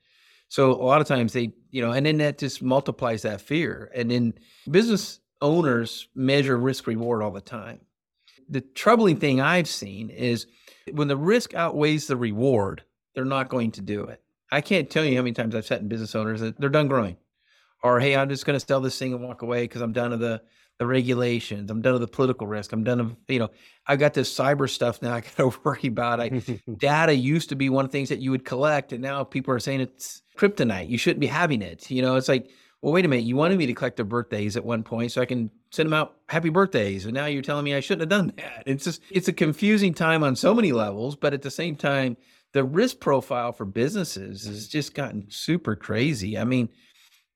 so 0.53 0.71
a 0.71 0.85
lot 0.85 1.01
of 1.01 1.07
times 1.07 1.33
they, 1.33 1.51
you 1.71 1.81
know, 1.81 1.93
and 1.93 2.05
then 2.05 2.17
that 2.19 2.37
just 2.37 2.61
multiplies 2.61 3.23
that 3.23 3.41
fear. 3.41 3.89
And 3.95 4.11
then 4.11 4.35
business 4.69 5.19
owners 5.43 6.07
measure 6.15 6.57
risk 6.57 6.87
reward 6.87 7.21
all 7.21 7.29
the 7.29 7.41
time. 7.41 7.81
The 8.49 8.61
troubling 8.61 9.17
thing 9.17 9.41
I've 9.41 9.67
seen 9.67 10.09
is 10.09 10.47
when 10.91 11.07
the 11.07 11.17
risk 11.17 11.53
outweighs 11.53 12.07
the 12.07 12.17
reward, 12.17 12.83
they're 13.13 13.25
not 13.25 13.49
going 13.49 13.71
to 13.71 13.81
do 13.81 14.05
it. 14.05 14.21
I 14.51 14.61
can't 14.61 14.89
tell 14.89 15.05
you 15.05 15.15
how 15.15 15.21
many 15.21 15.33
times 15.33 15.53
I've 15.53 15.65
sat 15.65 15.81
in 15.81 15.87
business 15.87 16.15
owners 16.15 16.41
that 16.41 16.59
they're 16.59 16.69
done 16.69 16.87
growing. 16.87 17.17
Or 17.83 17.99
hey, 17.99 18.15
I'm 18.15 18.29
just 18.29 18.45
going 18.45 18.57
to 18.57 18.65
sell 18.65 18.79
this 18.79 18.97
thing 18.97 19.13
and 19.13 19.21
walk 19.21 19.41
away 19.41 19.63
because 19.63 19.81
I'm 19.81 19.93
done 19.93 20.11
with 20.11 20.21
the 20.21 20.41
the 20.79 20.87
regulations. 20.87 21.69
I'm 21.69 21.81
done 21.81 21.93
with 21.93 22.01
the 22.01 22.07
political 22.07 22.47
risk. 22.47 22.73
I'm 22.73 22.83
done 22.83 22.97
with, 22.97 23.15
you 23.27 23.39
know, 23.39 23.49
I've 23.85 23.99
got 23.99 24.13
this 24.13 24.35
cyber 24.35 24.69
stuff 24.69 25.01
now 25.01 25.13
I 25.13 25.21
got 25.37 25.37
to 25.37 25.59
worry 25.63 25.87
about. 25.87 26.19
I, 26.19 26.29
data 26.77 27.13
used 27.13 27.49
to 27.49 27.55
be 27.55 27.69
one 27.69 27.85
of 27.85 27.91
the 27.91 27.97
things 27.97 28.09
that 28.09 28.19
you 28.19 28.31
would 28.31 28.45
collect, 28.45 28.91
and 28.91 29.01
now 29.01 29.23
people 29.23 29.53
are 29.53 29.59
saying 29.59 29.81
it's 29.81 30.23
kryptonite. 30.37 30.89
You 30.89 30.97
shouldn't 30.97 31.19
be 31.19 31.27
having 31.27 31.61
it. 31.61 31.91
You 31.91 32.01
know, 32.01 32.15
it's 32.15 32.27
like, 32.27 32.49
well, 32.83 32.91
wait 32.91 33.05
a 33.05 33.07
minute. 33.07 33.23
You 33.23 33.37
wanted 33.37 33.57
me 33.57 33.65
to 33.65 33.73
collect 33.73 33.95
their 33.95 34.03
birthdays 34.03 34.57
at 34.57 34.65
one 34.65 34.83
point 34.83 35.13
so 35.13 35.21
I 35.21 35.25
can 35.25 35.49
send 35.71 35.87
them 35.87 35.93
out 35.93 36.17
happy 36.27 36.49
birthdays. 36.49 37.05
And 37.05 37.13
now 37.13 37.27
you're 37.27 37.41
telling 37.41 37.63
me 37.63 37.73
I 37.73 37.79
shouldn't 37.79 38.01
have 38.01 38.09
done 38.09 38.33
that. 38.35 38.63
It's 38.65 38.83
just, 38.83 39.01
it's 39.09 39.29
a 39.29 39.33
confusing 39.33 39.93
time 39.93 40.21
on 40.21 40.35
so 40.35 40.53
many 40.53 40.73
levels. 40.73 41.15
But 41.15 41.33
at 41.33 41.41
the 41.41 41.49
same 41.49 41.77
time, 41.77 42.17
the 42.51 42.65
risk 42.65 42.99
profile 42.99 43.53
for 43.53 43.63
businesses 43.63 44.45
has 44.45 44.67
just 44.67 44.93
gotten 44.95 45.27
super 45.29 45.77
crazy. 45.77 46.37
I 46.37 46.43
mean, 46.43 46.67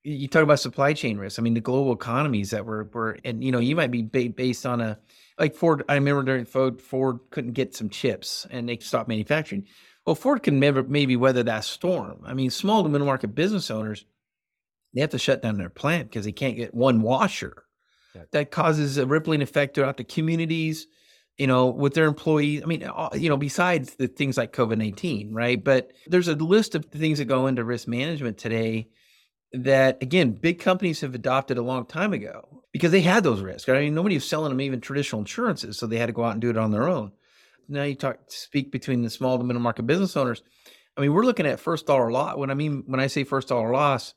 you 0.04 0.28
talk 0.28 0.44
about 0.44 0.60
supply 0.60 0.92
chain 0.92 1.18
risk. 1.18 1.40
I 1.40 1.42
mean, 1.42 1.54
the 1.54 1.62
global 1.62 1.94
economies 1.94 2.50
that 2.50 2.66
were 2.66 2.84
were, 2.94 3.18
and 3.24 3.42
you 3.42 3.54
know, 3.54 3.60
you 3.60 3.78
might 3.78 3.90
be 3.90 4.02
ba- 4.02 4.34
based 4.36 4.66
on 4.66 4.82
a 4.82 5.00
like 5.40 5.56
Ford. 5.56 5.82
I 5.88 5.94
remember 5.94 6.24
during 6.24 6.44
Ford, 6.44 6.82
Ford 6.82 7.20
couldn't 7.32 7.54
get 7.54 7.74
some 7.74 7.90
chips 7.90 8.46
and 8.52 8.68
they 8.68 8.80
stopped 8.80 9.08
manufacturing. 9.08 9.66
Well, 10.06 10.16
Ford 10.16 10.44
can 10.44 10.60
never 10.60 10.84
maybe 10.84 11.16
weather 11.16 11.44
that 11.44 11.64
storm. 11.64 12.20
I 12.26 12.34
mean, 12.34 12.50
small 12.50 12.84
to 12.84 12.90
middle 12.90 13.08
market 13.08 13.34
business 13.34 13.72
owners, 13.72 14.04
they 14.94 15.02
have 15.02 15.12
to 15.12 15.20
shut 15.20 15.42
down 15.42 15.58
their 15.58 15.70
plant 15.70 16.10
because 16.10 16.26
they 16.26 16.32
can't 16.32 16.58
get 16.58 16.74
one 16.74 17.02
washer. 17.02 17.64
That 18.32 18.50
causes 18.50 18.98
a 18.98 19.06
rippling 19.06 19.44
effect 19.44 19.76
throughout 19.76 19.98
the 19.98 20.04
communities. 20.04 20.88
You 21.38 21.46
know, 21.46 21.68
with 21.68 21.94
their 21.94 22.06
employees. 22.08 22.64
I 22.64 22.66
mean, 22.66 22.82
uh, 22.84 23.10
you 23.14 23.30
know, 23.30 23.38
besides 23.38 23.94
the 23.94 24.08
things 24.08 24.38
like 24.38 24.54
COVID 24.54 24.80
nineteen, 24.80 25.36
right? 25.36 25.64
But 25.64 25.92
there's 26.08 26.28
a 26.28 26.34
list 26.34 26.74
of 26.74 26.86
things 26.86 27.20
that 27.20 27.26
go 27.26 27.46
into 27.46 27.64
risk 27.64 27.88
management 27.88 28.40
today 28.40 28.88
that 29.54 30.02
again 30.02 30.32
big 30.32 30.60
companies 30.60 31.02
have 31.02 31.14
adopted 31.14 31.60
a 31.60 31.62
long 31.62 31.86
time 31.86 32.12
ago 32.12 32.64
because 32.74 32.92
they 32.92 33.02
had 33.02 33.24
those 33.24 33.42
risks. 33.42 33.70
I 33.70 33.82
mean, 33.82 33.94
nobody 33.94 34.16
was 34.16 34.28
selling 34.28 34.50
them 34.50 34.62
even 34.62 34.82
traditional 34.82 35.22
insurances, 35.22 35.78
so 35.78 35.86
they 35.86 36.00
had 36.00 36.08
to 36.08 36.12
go 36.12 36.24
out 36.24 36.32
and 36.32 36.42
do 36.42 36.50
it 36.50 36.58
on 36.58 36.72
their 36.72 36.88
own. 36.90 37.12
Now 37.70 37.84
you 37.84 37.94
talk 37.94 38.18
speak 38.30 38.72
between 38.72 39.04
the 39.04 39.10
small 39.12 39.38
to 39.38 39.44
middle 39.44 39.62
market 39.62 39.86
business 39.86 40.18
owners. 40.18 40.42
I 40.98 41.02
mean, 41.02 41.14
we're 41.14 41.22
looking 41.22 41.46
at 41.46 41.60
first 41.60 41.86
dollar 41.86 42.12
loss. 42.12 42.36
When 42.36 42.50
I 42.50 42.56
mean 42.56 42.84
when 42.88 43.00
I 43.00 43.06
say 43.06 43.24
first 43.24 43.50
dollar 43.50 43.72
loss, 43.72 44.16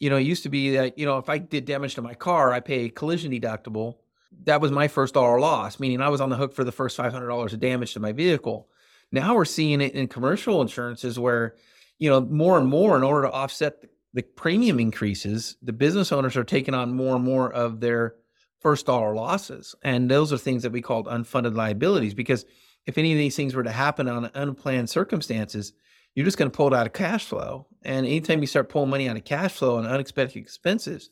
you 0.00 0.10
know, 0.10 0.16
it 0.16 0.22
used 0.22 0.42
to 0.42 0.48
be 0.48 0.70
that 0.72 0.98
you 0.98 1.06
know 1.06 1.18
if 1.18 1.28
I 1.28 1.38
did 1.38 1.66
damage 1.66 1.94
to 1.94 2.02
my 2.02 2.14
car, 2.14 2.52
I 2.52 2.60
pay 2.60 2.86
a 2.86 2.88
collision 2.90 3.30
deductible. 3.30 3.96
That 4.44 4.60
was 4.60 4.72
my 4.72 4.88
first 4.88 5.14
dollar 5.14 5.38
loss, 5.38 5.78
meaning 5.78 6.00
I 6.00 6.08
was 6.08 6.20
on 6.20 6.30
the 6.30 6.36
hook 6.36 6.52
for 6.54 6.64
the 6.64 6.72
first 6.72 6.96
five 6.96 7.12
hundred 7.12 7.28
dollars 7.28 7.52
of 7.52 7.60
damage 7.60 7.92
to 7.92 8.00
my 8.00 8.12
vehicle. 8.12 8.68
Now 9.12 9.34
we're 9.34 9.44
seeing 9.44 9.80
it 9.80 9.94
in 9.94 10.08
commercial 10.08 10.62
insurances 10.62 11.18
where, 11.18 11.56
you 11.98 12.08
know, 12.08 12.20
more 12.20 12.58
and 12.58 12.68
more 12.68 12.96
in 12.96 13.02
order 13.02 13.26
to 13.26 13.32
offset 13.32 13.80
the, 13.80 13.88
the 14.14 14.22
premium 14.22 14.78
increases, 14.78 15.56
the 15.62 15.72
business 15.72 16.12
owners 16.12 16.36
are 16.36 16.44
taking 16.44 16.74
on 16.74 16.94
more 16.94 17.16
and 17.16 17.24
more 17.24 17.52
of 17.52 17.80
their 17.80 18.14
first 18.60 18.86
dollar 18.86 19.14
losses. 19.14 19.74
And 19.82 20.10
those 20.10 20.32
are 20.32 20.38
things 20.38 20.62
that 20.62 20.72
we 20.72 20.80
called 20.80 21.06
unfunded 21.06 21.56
liabilities 21.56 22.14
because 22.14 22.44
if 22.86 22.98
any 22.98 23.12
of 23.12 23.18
these 23.18 23.36
things 23.36 23.54
were 23.54 23.62
to 23.64 23.72
happen 23.72 24.08
on 24.08 24.30
unplanned 24.34 24.90
circumstances, 24.90 25.72
you're 26.14 26.24
just 26.24 26.38
going 26.38 26.50
to 26.50 26.56
pull 26.56 26.68
it 26.68 26.74
out 26.74 26.86
of 26.86 26.92
cash 26.92 27.24
flow. 27.24 27.66
And 27.84 28.06
anytime 28.06 28.40
you 28.40 28.46
start 28.46 28.68
pulling 28.68 28.90
money 28.90 29.08
out 29.08 29.16
of 29.16 29.24
cash 29.24 29.52
flow 29.52 29.78
and 29.78 29.86
unexpected 29.86 30.38
expenses, 30.38 31.10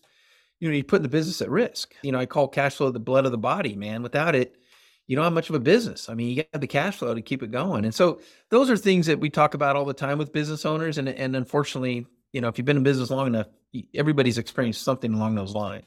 you 0.60 0.68
know, 0.68 0.74
you 0.74 0.84
put 0.84 1.02
the 1.02 1.08
business 1.08 1.40
at 1.40 1.50
risk. 1.50 1.94
You 2.02 2.12
know, 2.12 2.18
I 2.18 2.26
call 2.26 2.48
cash 2.48 2.76
flow 2.76 2.90
the 2.90 2.98
blood 2.98 3.26
of 3.26 3.32
the 3.32 3.38
body, 3.38 3.74
man. 3.76 4.02
Without 4.02 4.34
it, 4.34 4.56
you 5.06 5.16
don't 5.16 5.24
have 5.24 5.32
much 5.32 5.48
of 5.48 5.54
a 5.54 5.60
business. 5.60 6.08
I 6.08 6.14
mean, 6.14 6.28
you 6.28 6.44
got 6.52 6.60
the 6.60 6.66
cash 6.66 6.96
flow 6.96 7.14
to 7.14 7.22
keep 7.22 7.42
it 7.42 7.50
going. 7.50 7.84
And 7.84 7.94
so 7.94 8.20
those 8.50 8.68
are 8.68 8.76
things 8.76 9.06
that 9.06 9.20
we 9.20 9.30
talk 9.30 9.54
about 9.54 9.76
all 9.76 9.84
the 9.84 9.94
time 9.94 10.18
with 10.18 10.32
business 10.32 10.66
owners. 10.66 10.98
And 10.98 11.08
and 11.08 11.34
unfortunately, 11.34 12.06
you 12.32 12.40
know, 12.40 12.48
if 12.48 12.58
you've 12.58 12.66
been 12.66 12.76
in 12.76 12.82
business 12.82 13.10
long 13.10 13.28
enough, 13.28 13.46
everybody's 13.94 14.38
experienced 14.38 14.82
something 14.82 15.14
along 15.14 15.34
those 15.34 15.54
lines. 15.54 15.84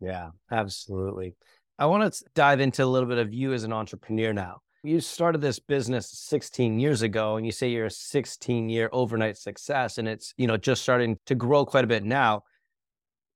Yeah, 0.00 0.30
absolutely. 0.50 1.34
I 1.78 1.86
want 1.86 2.12
to 2.12 2.24
dive 2.34 2.60
into 2.60 2.84
a 2.84 2.86
little 2.86 3.08
bit 3.08 3.18
of 3.18 3.34
you 3.34 3.52
as 3.52 3.64
an 3.64 3.72
entrepreneur 3.72 4.32
now. 4.32 4.60
You 4.82 5.00
started 5.00 5.42
this 5.42 5.58
business 5.58 6.10
16 6.10 6.80
years 6.80 7.02
ago 7.02 7.36
and 7.36 7.44
you 7.44 7.52
say 7.52 7.68
you're 7.68 7.86
a 7.86 7.90
16 7.90 8.70
year 8.70 8.88
overnight 8.92 9.36
success 9.36 9.98
and 9.98 10.08
it's, 10.08 10.32
you 10.38 10.46
know, 10.46 10.56
just 10.56 10.82
starting 10.82 11.18
to 11.26 11.34
grow 11.34 11.66
quite 11.66 11.84
a 11.84 11.86
bit 11.86 12.02
now. 12.02 12.44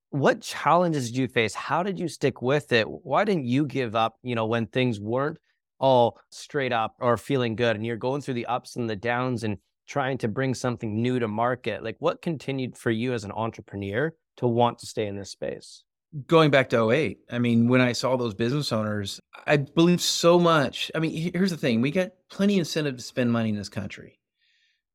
What 0.09 0.41
challenges 0.41 1.11
did 1.11 1.19
you 1.19 1.29
face? 1.29 1.55
How 1.55 1.83
did 1.83 1.99
you 1.99 2.09
stick 2.09 2.41
with 2.41 2.73
it? 2.73 2.87
Why 2.89 3.25
didn't 3.25 3.45
you 3.45 3.67
give 3.67 3.95
up, 3.95 4.17
you 4.23 4.35
know, 4.35 4.47
when 4.47 4.67
things 4.67 4.99
weren't 4.99 5.37
all 5.79 6.19
straight 6.31 6.73
up 6.73 6.95
or 6.99 7.19
feeling 7.19 7.57
good 7.57 7.77
and 7.77 7.85
you're 7.85 7.99
going 7.99 8.23
through 8.23 8.35
the 8.35 8.47
ups 8.47 8.77
and 8.77 8.89
the 8.89 8.97
downs 8.97 9.45
and 9.45 9.59
trying 9.87 10.17
to 10.19 10.29
bring 10.29 10.55
something 10.55 11.03
new 11.03 11.19
to 11.19 11.29
market? 11.29 11.85
Like 11.85 11.97
what 11.99 12.23
continued 12.23 12.79
for 12.79 12.91
you 12.91 13.13
as 13.13 13.25
an 13.25 13.33
entrepreneur 13.33 14.15
to 14.39 14.47
want 14.47 14.79
to 14.79 14.87
stay 14.87 15.07
in 15.07 15.17
this 15.17 15.33
space? 15.33 15.85
Going 16.27 16.51
back 16.51 16.69
to 16.71 16.91
08 16.91 17.19
i 17.31 17.39
mean 17.39 17.69
when 17.69 17.81
i 17.81 17.93
saw 17.93 18.17
those 18.17 18.35
business 18.35 18.71
owners 18.73 19.21
i 19.47 19.57
believe 19.57 20.01
so 20.01 20.39
much 20.39 20.91
i 20.95 20.99
mean 21.01 21.33
here's 21.33 21.51
the 21.51 21.57
thing 21.57 21.81
we 21.81 21.91
got 21.91 22.13
plenty 22.35 22.59
incentive 22.59 22.97
to 22.97 23.03
spend 23.03 23.31
money 23.33 23.51
in 23.51 23.57
this 23.57 23.69
country. 23.69 24.19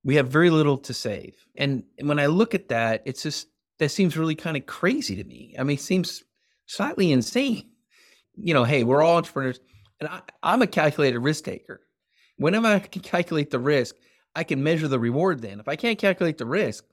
We 0.03 0.15
have 0.15 0.29
very 0.29 0.49
little 0.49 0.77
to 0.77 0.93
save. 0.93 1.35
And 1.55 1.83
when 2.01 2.19
i 2.19 2.25
look 2.25 2.53
at 2.53 2.69
that 2.69 3.03
it's 3.05 3.23
just 3.23 3.47
that 3.79 3.89
seems 3.89 4.17
really 4.17 4.35
kind 4.35 4.57
of 4.57 4.65
crazy 4.65 5.15
to 5.15 5.23
me. 5.23 5.55
I 5.57 5.63
mean 5.63 5.75
it 5.75 5.81
seems 5.81 6.23
slightly 6.65 7.11
insane. 7.11 7.69
You 8.35 8.53
know 8.53 8.65
hey 8.65 8.83
we're 8.83 9.01
all 9.01 9.17
entrepreneurs 9.17 9.59
and 9.99 10.09
I, 10.09 10.21
i'm 10.43 10.61
a 10.61 10.67
calculated 10.67 11.19
risk 11.19 11.45
taker. 11.45 11.81
Whenever 12.37 12.67
i 12.67 12.79
can 12.79 13.01
calculate 13.01 13.51
the 13.51 13.59
risk 13.59 13.95
i 14.35 14.43
can 14.43 14.63
measure 14.63 14.87
the 14.87 14.99
reward 14.99 15.41
then. 15.41 15.59
If 15.59 15.67
i 15.67 15.75
can't 15.75 15.99
calculate 15.99 16.37
the 16.37 16.45
risk 16.45 16.85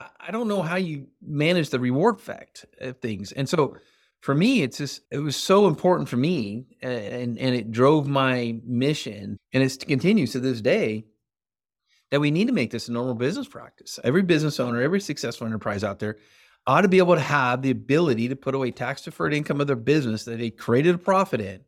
I 0.00 0.30
don't 0.30 0.48
know 0.48 0.62
how 0.62 0.76
you 0.76 1.08
manage 1.20 1.70
the 1.70 1.80
reward 1.80 2.16
effect 2.16 2.66
of 2.80 2.98
things. 2.98 3.32
And 3.32 3.48
so 3.48 3.76
for 4.20 4.34
me, 4.34 4.62
it's 4.62 4.78
just, 4.78 5.02
it 5.10 5.18
was 5.18 5.36
so 5.36 5.66
important 5.66 6.08
for 6.08 6.16
me 6.16 6.66
and, 6.82 7.38
and 7.38 7.54
it 7.54 7.70
drove 7.70 8.06
my 8.06 8.58
mission. 8.64 9.36
And 9.52 9.62
it 9.62 9.86
continues 9.86 10.32
to 10.32 10.40
this 10.40 10.60
day 10.60 11.06
that 12.10 12.20
we 12.20 12.30
need 12.30 12.46
to 12.46 12.54
make 12.54 12.70
this 12.70 12.88
a 12.88 12.92
normal 12.92 13.14
business 13.14 13.48
practice. 13.48 13.98
Every 14.04 14.22
business 14.22 14.60
owner, 14.60 14.80
every 14.80 15.00
successful 15.00 15.46
enterprise 15.46 15.84
out 15.84 15.98
there 15.98 16.16
ought 16.66 16.82
to 16.82 16.88
be 16.88 16.98
able 16.98 17.14
to 17.14 17.20
have 17.20 17.62
the 17.62 17.70
ability 17.70 18.28
to 18.28 18.36
put 18.36 18.54
away 18.54 18.70
tax 18.70 19.02
deferred 19.02 19.34
income 19.34 19.60
of 19.60 19.66
their 19.66 19.76
business 19.76 20.24
that 20.24 20.38
they 20.38 20.50
created 20.50 20.94
a 20.94 20.98
profit 20.98 21.40
in. 21.40 21.60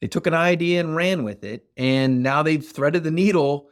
They 0.00 0.08
took 0.08 0.26
an 0.26 0.34
idea 0.34 0.80
and 0.80 0.96
ran 0.96 1.24
with 1.24 1.44
it. 1.44 1.66
And 1.76 2.22
now 2.22 2.42
they've 2.42 2.64
threaded 2.64 3.04
the 3.04 3.10
needle 3.10 3.68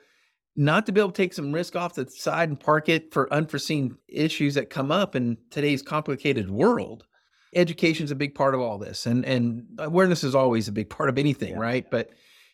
not 0.58 0.84
to 0.84 0.92
be 0.92 1.00
able 1.00 1.12
to 1.12 1.16
take 1.16 1.32
some 1.32 1.52
risk 1.52 1.76
off 1.76 1.94
the 1.94 2.10
side 2.10 2.48
and 2.48 2.58
park 2.58 2.88
it 2.88 3.14
for 3.14 3.32
unforeseen 3.32 3.96
issues 4.08 4.54
that 4.54 4.70
come 4.70 4.90
up 4.90 5.14
in 5.14 5.38
today's 5.50 5.82
complicated 5.82 6.50
world. 6.50 7.04
Education 7.54 8.04
is 8.04 8.10
a 8.10 8.16
big 8.16 8.34
part 8.34 8.56
of 8.56 8.60
all 8.60 8.76
this, 8.76 9.06
and 9.06 9.24
and 9.24 9.64
awareness 9.78 10.24
is 10.24 10.34
always 10.34 10.66
a 10.66 10.72
big 10.72 10.90
part 10.90 11.08
of 11.08 11.16
anything, 11.16 11.52
yeah. 11.52 11.60
right? 11.60 11.90
But 11.90 12.10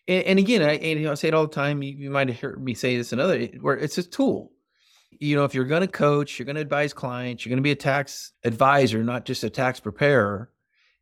and, 0.06 0.22
and 0.24 0.38
again, 0.38 0.62
I, 0.62 0.74
and, 0.74 1.00
you 1.00 1.06
know, 1.06 1.12
I 1.12 1.14
say 1.14 1.28
it 1.28 1.34
all 1.34 1.46
the 1.46 1.54
time. 1.54 1.82
You, 1.82 1.94
you 1.96 2.10
might 2.10 2.28
have 2.28 2.38
heard 2.38 2.62
me 2.62 2.74
say 2.74 2.96
this 2.96 3.12
another 3.12 3.46
where 3.62 3.76
it's 3.76 3.96
a 3.96 4.02
tool. 4.02 4.52
You 5.18 5.36
know, 5.36 5.44
if 5.44 5.54
you're 5.54 5.64
going 5.64 5.80
to 5.80 5.88
coach, 5.88 6.38
you're 6.38 6.46
going 6.46 6.56
to 6.56 6.62
advise 6.62 6.92
clients, 6.92 7.44
you're 7.44 7.50
going 7.50 7.62
to 7.62 7.62
be 7.62 7.70
a 7.70 7.76
tax 7.76 8.32
advisor, 8.44 9.02
not 9.02 9.24
just 9.24 9.44
a 9.44 9.50
tax 9.50 9.80
preparer, 9.80 10.50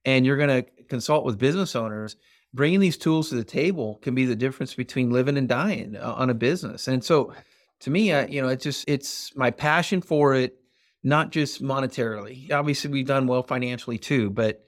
and 0.05 0.25
you're 0.25 0.37
going 0.37 0.63
to 0.63 0.71
consult 0.89 1.25
with 1.25 1.39
business 1.39 1.75
owners 1.75 2.17
bringing 2.55 2.81
these 2.81 2.97
tools 2.97 3.31
to 3.31 3.35
the 3.35 3.45
table 3.45 3.99
can 4.03 4.15
be 4.15 4.25
the 4.25 4.37
difference 4.37 4.75
between 4.75 5.11
living 5.11 5.37
and 5.37 5.49
dying 5.49 5.97
uh, 5.97 6.13
on 6.13 6.31
a 6.31 6.35
business. 6.35 6.89
And 6.89 7.03
so 7.03 7.33
to 7.81 7.91
me, 7.91 8.13
I, 8.13 8.27
you 8.27 8.43
know, 8.43 8.49
it's 8.49 8.65
just, 8.65 8.85
it's 8.89 9.35
my 9.37 9.51
passion 9.51 10.01
for 10.01 10.35
it, 10.35 10.57
not 11.03 11.31
just 11.31 11.63
monetarily. 11.63 12.51
Obviously, 12.53 12.91
we've 12.91 13.07
done 13.07 13.27
well 13.27 13.43
financially 13.43 13.99
too, 13.99 14.31
but 14.31 14.65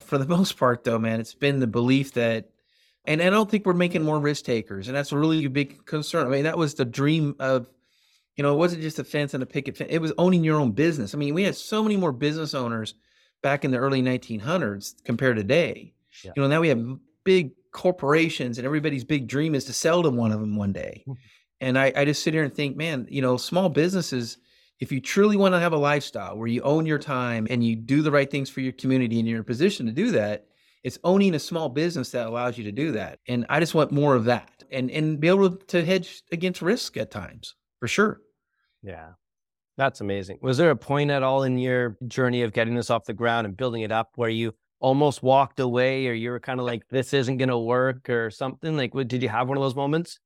for 0.00 0.18
the 0.18 0.26
most 0.36 0.58
part, 0.58 0.84
though, 0.84 0.98
man, 0.98 1.20
it's 1.20 1.34
been 1.34 1.60
the 1.60 1.66
belief 1.66 2.14
that, 2.14 2.50
and 3.04 3.22
I 3.22 3.30
don't 3.30 3.50
think 3.50 3.64
we're 3.64 3.72
making 3.72 4.02
more 4.02 4.18
risk 4.18 4.44
takers. 4.44 4.88
And 4.88 4.96
that's 4.96 5.12
a 5.12 5.18
really 5.18 5.46
big 5.46 5.86
concern. 5.86 6.26
I 6.26 6.30
mean, 6.30 6.44
that 6.44 6.58
was 6.58 6.74
the 6.74 6.84
dream 6.84 7.36
of, 7.38 7.66
you 8.36 8.42
know, 8.42 8.52
it 8.52 8.58
wasn't 8.58 8.82
just 8.82 8.98
a 8.98 9.04
fence 9.04 9.32
and 9.32 9.42
a 9.42 9.46
picket 9.46 9.76
fence, 9.76 9.90
it 9.90 10.00
was 10.00 10.12
owning 10.18 10.44
your 10.44 10.60
own 10.60 10.72
business. 10.72 11.14
I 11.14 11.18
mean, 11.18 11.34
we 11.34 11.44
had 11.44 11.56
so 11.56 11.82
many 11.82 11.96
more 11.96 12.12
business 12.12 12.52
owners 12.52 12.94
back 13.42 13.64
in 13.64 13.70
the 13.70 13.78
early 13.78 14.02
1900s 14.02 15.02
compared 15.04 15.36
to 15.36 15.42
today. 15.42 15.94
Yeah. 16.22 16.32
You 16.36 16.42
know, 16.42 16.48
now 16.48 16.60
we 16.60 16.68
have 16.68 16.98
big 17.28 17.50
corporations 17.72 18.56
and 18.56 18.64
everybody's 18.64 19.04
big 19.04 19.28
dream 19.28 19.54
is 19.54 19.66
to 19.66 19.72
sell 19.74 20.02
to 20.02 20.08
one 20.08 20.32
of 20.32 20.40
them 20.40 20.56
one 20.56 20.72
day. 20.72 21.04
Mm-hmm. 21.06 21.12
And 21.60 21.78
I, 21.78 21.92
I 21.94 22.06
just 22.06 22.22
sit 22.22 22.32
here 22.32 22.42
and 22.42 22.54
think, 22.54 22.74
man, 22.74 23.06
you 23.10 23.20
know, 23.20 23.36
small 23.36 23.68
businesses, 23.68 24.38
if 24.80 24.90
you 24.90 24.98
truly 24.98 25.36
want 25.36 25.54
to 25.54 25.60
have 25.60 25.74
a 25.74 25.76
lifestyle 25.76 26.38
where 26.38 26.46
you 26.46 26.62
own 26.62 26.86
your 26.86 26.98
time 26.98 27.46
and 27.50 27.62
you 27.62 27.76
do 27.76 28.00
the 28.00 28.10
right 28.10 28.30
things 28.30 28.48
for 28.48 28.62
your 28.62 28.72
community 28.72 29.18
and 29.18 29.28
you're 29.28 29.36
in 29.36 29.42
a 29.42 29.44
position 29.44 29.84
to 29.84 29.92
do 29.92 30.10
that, 30.12 30.46
it's 30.82 30.98
owning 31.04 31.34
a 31.34 31.38
small 31.38 31.68
business 31.68 32.12
that 32.12 32.26
allows 32.26 32.56
you 32.56 32.64
to 32.64 32.72
do 32.72 32.92
that. 32.92 33.18
And 33.28 33.44
I 33.50 33.60
just 33.60 33.74
want 33.74 33.92
more 33.92 34.14
of 34.14 34.24
that 34.24 34.64
and, 34.72 34.90
and 34.90 35.20
be 35.20 35.28
able 35.28 35.50
to 35.54 35.84
hedge 35.84 36.22
against 36.32 36.62
risk 36.62 36.96
at 36.96 37.10
times 37.10 37.56
for 37.78 37.88
sure. 37.88 38.22
Yeah. 38.82 39.08
That's 39.76 40.00
amazing. 40.00 40.38
Was 40.40 40.56
there 40.56 40.70
a 40.70 40.76
point 40.76 41.10
at 41.10 41.22
all 41.22 41.42
in 41.42 41.58
your 41.58 41.98
journey 42.06 42.42
of 42.42 42.54
getting 42.54 42.74
this 42.74 42.88
off 42.88 43.04
the 43.04 43.12
ground 43.12 43.46
and 43.46 43.54
building 43.54 43.82
it 43.82 43.92
up 43.92 44.12
where 44.14 44.30
you 44.30 44.54
almost 44.80 45.22
walked 45.22 45.60
away 45.60 46.06
or 46.06 46.12
you 46.12 46.30
were 46.30 46.40
kind 46.40 46.60
of 46.60 46.66
like 46.66 46.86
this 46.88 47.12
isn't 47.12 47.38
going 47.38 47.48
to 47.48 47.58
work 47.58 48.08
or 48.08 48.30
something 48.30 48.76
like 48.76 48.94
what 48.94 49.08
did 49.08 49.22
you 49.22 49.28
have 49.28 49.48
one 49.48 49.56
of 49.56 49.62
those 49.62 49.74
moments 49.74 50.20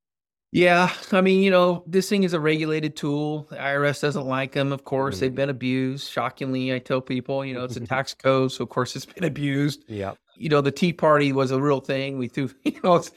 yeah 0.51 0.93
i 1.13 1.23
mean 1.23 1.43
you 1.43 1.51
know 1.51 1.83
this 1.87 2.09
thing 2.09 2.23
is 2.23 2.35
a 2.35 2.41
regulated 2.41 2.95
tool 2.95 3.47
the 3.49 3.57
irs 3.57 4.01
doesn't 4.01 4.27
like 4.27 4.53
them 4.53 4.71
of 4.71 4.85
course 4.85 5.17
mm-hmm. 5.17 5.21
they've 5.21 5.35
been 5.35 5.49
abused 5.49 6.11
shockingly 6.11 6.75
i 6.75 6.79
tell 6.79 7.01
people 7.01 7.45
you 7.45 7.55
know 7.55 7.65
it's 7.65 7.77
a 7.77 7.81
tax 7.87 8.13
code 8.13 8.53
so 8.53 8.63
of 8.63 8.69
course 8.69 8.95
it's 8.95 9.07
been 9.07 9.25
abused 9.25 9.85
yeah 9.89 10.13
you 10.37 10.51
know 10.51 10.61
the 10.61 10.71
tea 10.71 10.93
party 10.93 11.33
was 11.33 11.51
a 11.51 11.61
real 11.61 11.81
thing 11.81 12.19
we 12.19 12.29
threw 12.29 12.51
you 12.65 12.79
know 12.85 12.97
it's 12.97 13.11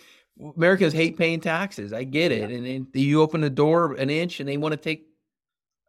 americans 0.55 0.93
hate 0.93 1.17
paying 1.17 1.41
taxes 1.41 1.91
i 1.91 2.03
get 2.03 2.31
it 2.31 2.49
yeah. 2.49 2.55
and, 2.55 2.65
and 2.65 2.87
you 2.93 3.21
open 3.21 3.41
the 3.41 3.49
door 3.49 3.93
an 3.95 4.09
inch 4.09 4.39
and 4.39 4.47
they 4.47 4.57
want 4.57 4.71
to 4.71 4.77
take 4.77 5.05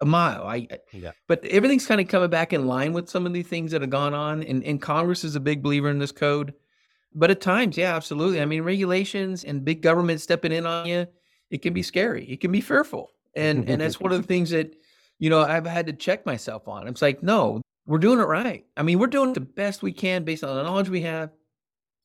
a 0.01 0.07
mile. 0.07 0.47
I, 0.47 0.69
yeah. 0.93 1.13
but 1.27 1.45
everything's 1.47 1.87
kind 1.87 2.01
of 2.01 2.09
coming 2.09 2.31
back 2.31 2.53
in 2.53 2.67
line 2.67 2.93
with 2.93 3.09
some 3.09 3.27
of 3.27 3.33
the 3.33 3.43
things 3.43 3.73
that 3.73 3.81
have 3.81 3.91
gone 3.91 4.15
on, 4.15 4.43
and, 4.43 4.63
and 4.65 4.81
Congress 4.81 5.25
is 5.25 5.37
a 5.37 5.41
big 5.41 5.63
believer 5.63 5.89
in 5.89 5.99
this 5.99 6.13
code. 6.13 6.55
But 7.15 7.31
at 7.31 7.41
times, 7.41 7.79
yeah, 7.79 7.97
absolutely. 7.97 8.43
I 8.43 8.45
mean, 8.45 8.63
regulations 8.63 9.45
and 9.45 9.65
big 9.65 9.81
government 9.81 10.21
stepping 10.21 10.53
in 10.53 10.67
on 10.67 10.87
you, 10.87 11.07
it 11.51 11.63
can 11.63 11.73
be 11.73 11.83
scary. 11.83 12.25
It 12.27 12.41
can 12.41 12.53
be 12.53 12.61
fearful, 12.61 13.11
and 13.35 13.69
and 13.69 13.81
that's 13.81 13.99
one 13.99 14.13
of 14.13 14.21
the 14.21 14.27
things 14.29 14.51
that 14.51 14.75
you 15.19 15.31
know 15.31 15.41
I've 15.41 15.67
had 15.67 15.87
to 15.87 15.93
check 15.95 16.27
myself 16.27 16.69
on. 16.69 16.87
It's 16.89 17.01
like, 17.01 17.23
no, 17.23 17.63
we're 17.87 17.99
doing 17.99 18.19
it 18.19 18.25
right. 18.25 18.67
I 18.77 18.83
mean, 18.83 18.99
we're 18.99 19.07
doing 19.07 19.33
the 19.33 19.41
best 19.41 19.83
we 19.83 19.93
can 19.93 20.25
based 20.25 20.45
on 20.45 20.57
the 20.57 20.63
knowledge 20.63 20.91
we 20.91 21.03
have. 21.03 21.31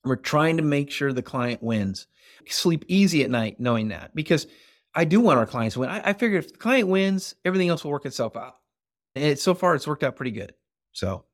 We're 0.05 0.15
trying 0.15 0.57
to 0.57 0.63
make 0.63 0.91
sure 0.91 1.11
the 1.11 1.21
client 1.21 1.61
wins. 1.61 2.07
Sleep 2.47 2.85
easy 2.87 3.23
at 3.23 3.29
night 3.29 3.59
knowing 3.59 3.89
that 3.89 4.15
because 4.15 4.47
I 4.93 5.05
do 5.05 5.21
want 5.21 5.39
our 5.39 5.45
clients 5.45 5.75
to 5.75 5.81
win. 5.81 5.89
I, 5.89 6.09
I 6.09 6.13
figure 6.13 6.37
if 6.37 6.51
the 6.51 6.57
client 6.57 6.87
wins, 6.87 7.35
everything 7.45 7.69
else 7.69 7.83
will 7.83 7.91
work 7.91 8.05
itself 8.05 8.35
out. 8.35 8.55
And 9.15 9.37
so 9.37 9.53
far, 9.53 9.75
it's 9.75 9.87
worked 9.87 10.03
out 10.03 10.15
pretty 10.15 10.31
good. 10.31 10.53
So 10.91 11.25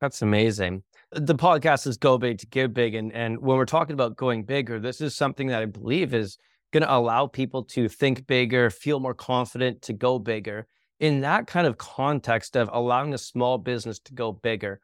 that's 0.00 0.22
amazing. 0.22 0.82
The 1.12 1.34
podcast 1.34 1.86
is 1.86 1.96
Go 1.96 2.18
Big 2.18 2.38
to 2.38 2.46
Give 2.46 2.72
Big. 2.72 2.94
And, 2.94 3.12
and 3.12 3.38
when 3.40 3.56
we're 3.56 3.64
talking 3.64 3.94
about 3.94 4.16
going 4.16 4.44
bigger, 4.44 4.78
this 4.78 5.00
is 5.00 5.14
something 5.14 5.48
that 5.48 5.62
I 5.62 5.66
believe 5.66 6.14
is 6.14 6.38
going 6.72 6.82
to 6.82 6.94
allow 6.94 7.26
people 7.26 7.64
to 7.64 7.88
think 7.88 8.26
bigger, 8.26 8.70
feel 8.70 9.00
more 9.00 9.14
confident 9.14 9.82
to 9.82 9.92
go 9.92 10.18
bigger. 10.18 10.66
In 11.00 11.20
that 11.22 11.46
kind 11.46 11.66
of 11.66 11.78
context 11.78 12.56
of 12.56 12.68
allowing 12.72 13.14
a 13.14 13.18
small 13.18 13.58
business 13.58 13.98
to 14.00 14.14
go 14.14 14.32
bigger, 14.32 14.80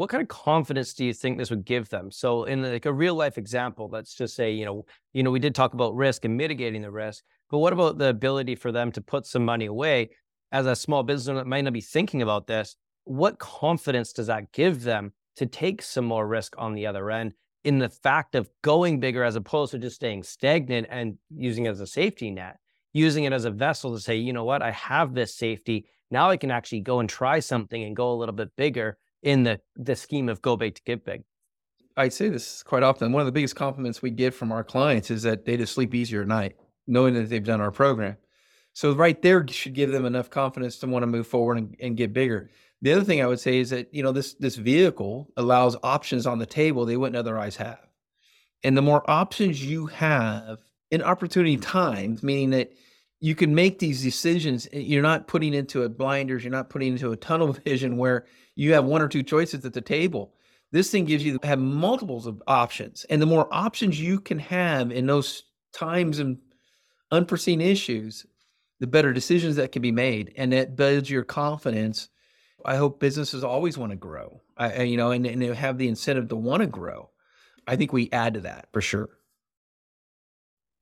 what 0.00 0.08
kind 0.08 0.22
of 0.22 0.28
confidence 0.28 0.94
do 0.94 1.04
you 1.04 1.12
think 1.12 1.36
this 1.36 1.50
would 1.50 1.66
give 1.66 1.90
them? 1.90 2.10
So 2.10 2.44
in 2.44 2.62
like 2.62 2.86
a 2.86 2.92
real 2.92 3.14
life 3.14 3.36
example, 3.36 3.90
let's 3.92 4.14
just 4.14 4.34
say, 4.34 4.50
you 4.50 4.64
know, 4.64 4.86
you 5.12 5.22
know, 5.22 5.30
we 5.30 5.38
did 5.38 5.54
talk 5.54 5.74
about 5.74 5.94
risk 5.94 6.24
and 6.24 6.38
mitigating 6.38 6.80
the 6.80 6.90
risk, 6.90 7.22
but 7.50 7.58
what 7.58 7.74
about 7.74 7.98
the 7.98 8.06
ability 8.06 8.54
for 8.54 8.72
them 8.72 8.92
to 8.92 9.02
put 9.02 9.26
some 9.26 9.44
money 9.44 9.66
away 9.66 10.08
as 10.52 10.64
a 10.64 10.74
small 10.74 11.02
business 11.02 11.36
that 11.36 11.46
might 11.46 11.64
not 11.64 11.74
be 11.74 11.82
thinking 11.82 12.22
about 12.22 12.46
this? 12.46 12.76
What 13.04 13.38
confidence 13.38 14.14
does 14.14 14.28
that 14.28 14.52
give 14.52 14.84
them 14.84 15.12
to 15.36 15.44
take 15.44 15.82
some 15.82 16.06
more 16.06 16.26
risk 16.26 16.54
on 16.56 16.72
the 16.72 16.86
other 16.86 17.10
end 17.10 17.34
in 17.64 17.78
the 17.78 17.90
fact 17.90 18.34
of 18.34 18.48
going 18.62 19.00
bigger 19.00 19.22
as 19.22 19.36
opposed 19.36 19.72
to 19.72 19.78
just 19.78 19.96
staying 19.96 20.22
stagnant 20.22 20.86
and 20.88 21.18
using 21.28 21.66
it 21.66 21.72
as 21.72 21.80
a 21.80 21.86
safety 21.86 22.30
net, 22.30 22.56
using 22.94 23.24
it 23.24 23.34
as 23.34 23.44
a 23.44 23.50
vessel 23.50 23.94
to 23.94 24.00
say, 24.00 24.16
you 24.16 24.32
know 24.32 24.44
what, 24.44 24.62
I 24.62 24.70
have 24.70 25.12
this 25.12 25.34
safety. 25.34 25.84
Now 26.10 26.30
I 26.30 26.38
can 26.38 26.50
actually 26.50 26.80
go 26.80 27.00
and 27.00 27.08
try 27.08 27.40
something 27.40 27.84
and 27.84 27.94
go 27.94 28.10
a 28.12 28.16
little 28.16 28.34
bit 28.34 28.56
bigger 28.56 28.96
in 29.22 29.42
the 29.42 29.60
the 29.76 29.96
scheme 29.96 30.28
of 30.28 30.42
go 30.42 30.56
big 30.56 30.74
to 30.74 30.82
give 30.82 31.04
big. 31.04 31.22
I 31.96 32.08
say 32.08 32.28
this 32.28 32.62
quite 32.62 32.82
often. 32.82 33.12
One 33.12 33.20
of 33.20 33.26
the 33.26 33.32
biggest 33.32 33.56
compliments 33.56 34.00
we 34.00 34.10
get 34.10 34.32
from 34.32 34.52
our 34.52 34.64
clients 34.64 35.10
is 35.10 35.22
that 35.22 35.44
they 35.44 35.56
just 35.56 35.74
sleep 35.74 35.94
easier 35.94 36.22
at 36.22 36.28
night, 36.28 36.56
knowing 36.86 37.14
that 37.14 37.28
they've 37.28 37.44
done 37.44 37.60
our 37.60 37.70
program. 37.70 38.16
So 38.72 38.92
right 38.92 39.20
there 39.20 39.46
should 39.48 39.74
give 39.74 39.90
them 39.90 40.06
enough 40.06 40.30
confidence 40.30 40.78
to 40.78 40.86
want 40.86 41.02
to 41.02 41.08
move 41.08 41.26
forward 41.26 41.58
and, 41.58 41.76
and 41.80 41.96
get 41.96 42.12
bigger. 42.12 42.50
The 42.82 42.92
other 42.92 43.04
thing 43.04 43.20
I 43.20 43.26
would 43.26 43.40
say 43.40 43.58
is 43.58 43.70
that 43.70 43.92
you 43.92 44.02
know 44.02 44.12
this 44.12 44.34
this 44.34 44.56
vehicle 44.56 45.30
allows 45.36 45.76
options 45.82 46.26
on 46.26 46.38
the 46.38 46.46
table 46.46 46.84
they 46.84 46.96
wouldn't 46.96 47.16
otherwise 47.16 47.56
have, 47.56 47.80
and 48.62 48.76
the 48.76 48.82
more 48.82 49.08
options 49.10 49.64
you 49.64 49.86
have 49.86 50.58
in 50.90 51.02
opportunity 51.02 51.56
times, 51.56 52.22
meaning 52.22 52.50
that 52.50 52.72
you 53.20 53.34
can 53.34 53.54
make 53.54 53.78
these 53.78 54.02
decisions. 54.02 54.66
Eh, 54.72 54.78
you're 54.78 55.02
not 55.02 55.28
putting 55.28 55.54
into 55.54 55.82
a 55.82 55.88
blinders. 55.88 56.42
You're 56.42 56.52
not 56.52 56.70
putting 56.70 56.92
into 56.92 57.12
a 57.12 57.16
tunnel 57.16 57.52
vision 57.64 57.96
where 57.96 58.26
you 58.56 58.72
have 58.72 58.84
one 58.84 59.02
or 59.02 59.08
two 59.08 59.22
choices 59.22 59.64
at 59.64 59.72
the 59.72 59.80
table. 59.80 60.34
This 60.72 60.90
thing 60.90 61.04
gives 61.04 61.24
you 61.24 61.38
have 61.42 61.58
multiples 61.58 62.26
of 62.26 62.42
options, 62.46 63.04
and 63.10 63.20
the 63.20 63.26
more 63.26 63.48
options 63.52 64.00
you 64.00 64.20
can 64.20 64.38
have 64.38 64.92
in 64.92 65.06
those 65.06 65.42
times 65.72 66.20
and 66.20 66.38
unforeseen 67.10 67.60
issues, 67.60 68.24
the 68.78 68.86
better 68.86 69.12
decisions 69.12 69.56
that 69.56 69.72
can 69.72 69.82
be 69.82 69.90
made, 69.90 70.32
and 70.36 70.52
that 70.52 70.76
builds 70.76 71.10
your 71.10 71.24
confidence. 71.24 72.08
I 72.64 72.76
hope 72.76 73.00
businesses 73.00 73.42
always 73.42 73.76
want 73.76 73.90
to 73.90 73.96
grow, 73.96 74.42
I, 74.56 74.82
you 74.82 74.96
know, 74.96 75.10
and, 75.10 75.26
and 75.26 75.42
they 75.42 75.52
have 75.52 75.76
the 75.76 75.88
incentive 75.88 76.28
to 76.28 76.36
want 76.36 76.60
to 76.60 76.68
grow. 76.68 77.10
I 77.66 77.74
think 77.74 77.92
we 77.92 78.08
add 78.12 78.34
to 78.34 78.40
that 78.40 78.68
for 78.72 78.80
sure. 78.80 79.08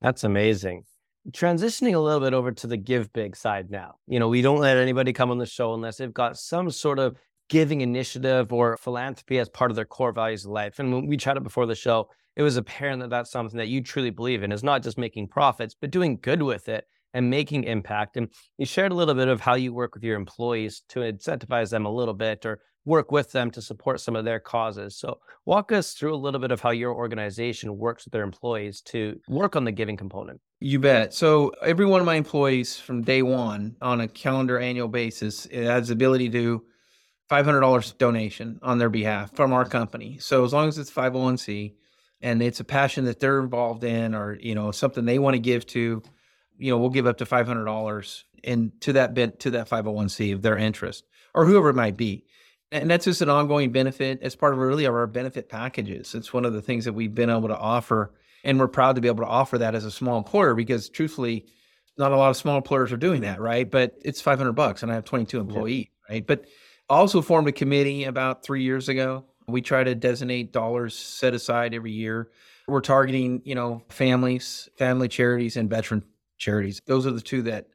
That's 0.02 0.22
amazing 0.24 0.84
transitioning 1.32 1.94
a 1.94 1.98
little 1.98 2.20
bit 2.20 2.34
over 2.34 2.52
to 2.52 2.66
the 2.66 2.76
give 2.76 3.12
big 3.12 3.36
side 3.36 3.70
now. 3.70 3.96
You 4.06 4.18
know, 4.18 4.28
we 4.28 4.42
don't 4.42 4.60
let 4.60 4.76
anybody 4.76 5.12
come 5.12 5.30
on 5.30 5.38
the 5.38 5.46
show 5.46 5.74
unless 5.74 5.98
they've 5.98 6.12
got 6.12 6.38
some 6.38 6.70
sort 6.70 6.98
of 6.98 7.16
giving 7.48 7.80
initiative 7.80 8.52
or 8.52 8.76
philanthropy 8.76 9.38
as 9.38 9.48
part 9.48 9.70
of 9.70 9.76
their 9.76 9.84
core 9.84 10.12
values 10.12 10.44
of 10.44 10.50
life. 10.50 10.78
And 10.78 10.92
when 10.92 11.06
we 11.06 11.16
chatted 11.16 11.42
before 11.42 11.66
the 11.66 11.74
show, 11.74 12.08
it 12.36 12.42
was 12.42 12.56
apparent 12.56 13.00
that 13.00 13.10
that's 13.10 13.30
something 13.30 13.58
that 13.58 13.68
you 13.68 13.82
truly 13.82 14.10
believe 14.10 14.42
in 14.42 14.52
is 14.52 14.62
not 14.62 14.82
just 14.82 14.98
making 14.98 15.28
profits, 15.28 15.74
but 15.78 15.90
doing 15.90 16.18
good 16.20 16.42
with 16.42 16.68
it 16.68 16.84
and 17.14 17.30
making 17.30 17.64
impact. 17.64 18.16
And 18.16 18.28
you 18.58 18.66
shared 18.66 18.92
a 18.92 18.94
little 18.94 19.14
bit 19.14 19.28
of 19.28 19.40
how 19.40 19.54
you 19.54 19.72
work 19.72 19.94
with 19.94 20.04
your 20.04 20.16
employees 20.16 20.82
to 20.90 21.00
incentivize 21.00 21.70
them 21.70 21.86
a 21.86 21.92
little 21.92 22.14
bit 22.14 22.44
or 22.44 22.60
work 22.88 23.12
with 23.12 23.30
them 23.30 23.50
to 23.52 23.62
support 23.62 24.00
some 24.00 24.16
of 24.16 24.24
their 24.24 24.40
causes. 24.40 24.96
So, 24.96 25.20
walk 25.44 25.70
us 25.70 25.92
through 25.92 26.14
a 26.14 26.16
little 26.16 26.40
bit 26.40 26.50
of 26.50 26.60
how 26.60 26.70
your 26.70 26.92
organization 26.92 27.76
works 27.76 28.04
with 28.04 28.12
their 28.12 28.22
employees 28.22 28.80
to 28.82 29.20
work 29.28 29.54
on 29.54 29.64
the 29.64 29.72
giving 29.72 29.96
component. 29.96 30.40
You 30.60 30.80
bet. 30.80 31.14
So, 31.14 31.52
every 31.62 31.86
one 31.86 32.00
of 32.00 32.06
my 32.06 32.16
employees 32.16 32.76
from 32.76 33.02
day 33.02 33.22
one 33.22 33.76
on 33.80 34.00
a 34.00 34.08
calendar 34.08 34.58
annual 34.58 34.88
basis 34.88 35.46
has 35.52 35.88
the 35.88 35.92
ability 35.92 36.30
to 36.30 36.64
$500 37.30 37.98
donation 37.98 38.58
on 38.62 38.78
their 38.78 38.88
behalf 38.88 39.36
from 39.36 39.52
our 39.52 39.66
company. 39.66 40.16
So, 40.18 40.44
as 40.44 40.52
long 40.52 40.66
as 40.66 40.78
it's 40.78 40.90
501c 40.90 41.74
and 42.22 42.42
it's 42.42 42.60
a 42.60 42.64
passion 42.64 43.04
that 43.04 43.20
they're 43.20 43.40
involved 43.40 43.84
in 43.84 44.14
or, 44.14 44.38
you 44.40 44.54
know, 44.54 44.72
something 44.72 45.04
they 45.04 45.18
want 45.18 45.34
to 45.34 45.40
give 45.40 45.66
to, 45.66 46.02
you 46.56 46.70
know, 46.70 46.78
we'll 46.78 46.90
give 46.90 47.06
up 47.06 47.18
to 47.18 47.26
$500 47.26 48.22
and 48.44 48.72
to 48.80 48.94
that 48.94 49.14
bit 49.14 49.40
to 49.40 49.50
that 49.50 49.68
501c 49.68 50.32
of 50.32 50.42
their 50.42 50.56
interest 50.56 51.04
or 51.34 51.44
whoever 51.44 51.70
it 51.70 51.74
might 51.74 51.96
be 51.96 52.24
and 52.70 52.90
that's 52.90 53.04
just 53.04 53.22
an 53.22 53.30
ongoing 53.30 53.72
benefit 53.72 54.20
as 54.22 54.36
part 54.36 54.52
of 54.52 54.58
really 54.58 54.86
our 54.86 55.06
benefit 55.06 55.48
packages. 55.48 56.14
It's 56.14 56.32
one 56.32 56.44
of 56.44 56.52
the 56.52 56.62
things 56.62 56.84
that 56.84 56.92
we've 56.92 57.14
been 57.14 57.30
able 57.30 57.48
to 57.48 57.56
offer, 57.56 58.12
and 58.44 58.58
we're 58.58 58.68
proud 58.68 58.96
to 58.96 59.00
be 59.00 59.08
able 59.08 59.24
to 59.24 59.30
offer 59.30 59.58
that 59.58 59.74
as 59.74 59.84
a 59.84 59.90
small 59.90 60.18
employer 60.18 60.54
because, 60.54 60.88
truthfully, 60.88 61.46
not 61.96 62.12
a 62.12 62.16
lot 62.16 62.30
of 62.30 62.36
small 62.36 62.56
employers 62.56 62.92
are 62.92 62.98
doing 62.98 63.22
that, 63.22 63.40
right? 63.40 63.68
But 63.68 63.94
it's 64.04 64.20
500 64.20 64.52
bucks, 64.52 64.82
and 64.82 64.92
I 64.92 64.94
have 64.94 65.04
22 65.04 65.40
employees, 65.40 65.86
yeah. 66.08 66.14
right? 66.14 66.26
But 66.26 66.44
also 66.88 67.22
formed 67.22 67.48
a 67.48 67.52
committee 67.52 68.04
about 68.04 68.42
three 68.42 68.62
years 68.62 68.88
ago. 68.88 69.24
We 69.46 69.62
try 69.62 69.82
to 69.82 69.94
designate 69.94 70.52
dollars 70.52 70.94
set 70.96 71.34
aside 71.34 71.74
every 71.74 71.92
year. 71.92 72.30
We're 72.66 72.82
targeting, 72.82 73.40
you 73.44 73.54
know, 73.54 73.82
families, 73.88 74.68
family 74.76 75.08
charities, 75.08 75.56
and 75.56 75.70
veteran 75.70 76.04
charities. 76.36 76.82
Those 76.86 77.06
are 77.06 77.12
the 77.12 77.20
two 77.20 77.42
that 77.42 77.68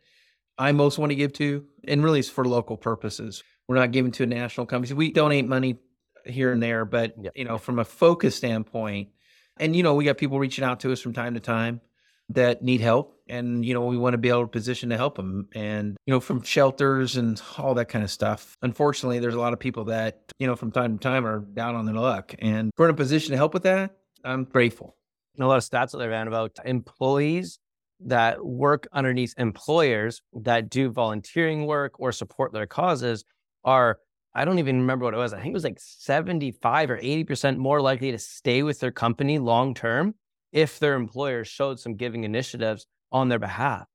I 0.58 0.72
most 0.72 1.00
want 1.00 1.12
to 1.12 1.15
give 1.15 1.34
to, 1.34 1.65
and 1.88 2.04
really 2.04 2.20
it's 2.20 2.30
for 2.30 2.46
local 2.46 2.78
purposes. 2.78 3.44
We're 3.74 3.80
not 3.80 3.92
giving 3.92 4.12
to 4.12 4.24
a 4.24 4.28
national 4.28 4.68
company. 4.68 4.94
We 4.94 5.12
donate 5.12 5.48
money 5.48 5.78
here 6.26 6.52
and 6.52 6.62
there, 6.62 6.86
but 6.86 7.16
yep. 7.20 7.34
you 7.36 7.44
know, 7.44 7.58
from 7.58 7.80
a 7.80 7.84
focus 7.84 8.36
standpoint, 8.36 9.10
and 9.58 9.76
you 9.76 9.82
know, 9.82 9.96
we 9.96 10.06
got 10.06 10.20
people 10.20 10.38
reaching 10.38 10.64
out 10.64 10.82
to 10.82 10.92
us 10.92 11.02
from 11.02 11.12
time 11.12 11.34
to 11.34 11.40
time 11.40 11.82
that 12.30 12.62
need 12.62 12.82
help, 12.82 13.20
and 13.28 13.66
you 13.66 13.74
know, 13.74 13.86
we 13.86 13.98
want 13.98 14.14
to 14.14 14.20
be 14.20 14.30
able 14.30 14.42
to 14.42 14.48
position 14.48 14.92
to 14.92 14.96
help 14.96 15.16
them, 15.16 15.48
and 15.56 15.98
you 16.06 16.14
know, 16.14 16.20
from 16.20 16.44
shelters 16.44 17.18
and 17.18 17.42
all 17.58 17.74
that 17.74 17.90
kind 17.90 18.04
of 18.04 18.12
stuff. 18.12 18.56
Unfortunately, 18.62 19.18
there's 19.18 19.34
a 19.34 19.40
lot 19.40 19.54
of 19.54 19.60
people 19.60 19.86
that 19.86 20.32
you 20.38 20.46
know, 20.46 20.56
from 20.56 20.72
time 20.72 21.00
to 21.00 21.02
time, 21.02 21.26
are 21.26 21.40
down 21.40 21.74
on 21.74 21.88
their 21.88 21.96
luck, 21.96 22.36
and 22.38 22.70
we're 22.78 22.86
in 22.86 22.92
a 22.92 22.96
position 22.96 23.32
to 23.32 23.38
help 23.38 23.56
with 23.56 23.64
that. 23.64 23.98
I'm 24.24 24.44
grateful. 24.44 24.96
a 25.40 25.48
lot 25.48 25.58
of 25.58 25.64
stats 25.64 25.94
that 25.94 26.02
I 26.02 26.06
ran 26.06 26.28
about 26.28 26.60
employees 26.64 27.58
that 28.06 28.46
work 28.46 28.88
underneath 28.94 29.34
employers 29.40 30.22
that 30.34 30.70
do 30.70 30.92
volunteering 30.92 31.66
work 31.66 32.00
or 32.00 32.12
support 32.12 32.54
their 32.54 32.68
causes 32.68 33.26
are 33.63 33.99
I 34.36 34.45
don't 34.45 34.60
even 34.60 34.80
remember 34.80 35.06
what 35.06 35.13
it 35.13 35.17
was. 35.17 35.34
I 35.34 35.38
think 35.38 35.52
it 35.52 35.54
was 35.54 35.63
like 35.63 35.80
75 35.80 36.89
or 36.89 36.97
80% 36.97 37.58
more 37.58 37.82
likely 37.82 38.12
to 38.12 38.17
stay 38.17 38.63
with 38.63 38.80
their 38.80 38.91
company 38.91 39.38
long 39.38 39.73
term 39.76 40.15
if 40.52 40.80
their 40.80 40.95
employer 40.95 41.43
showed 41.43 41.80
some 41.80 41.95
giving 41.95 42.23
initiatives 42.23 42.88
on 43.12 43.30
their 43.30 43.39
behalf. 43.39 43.88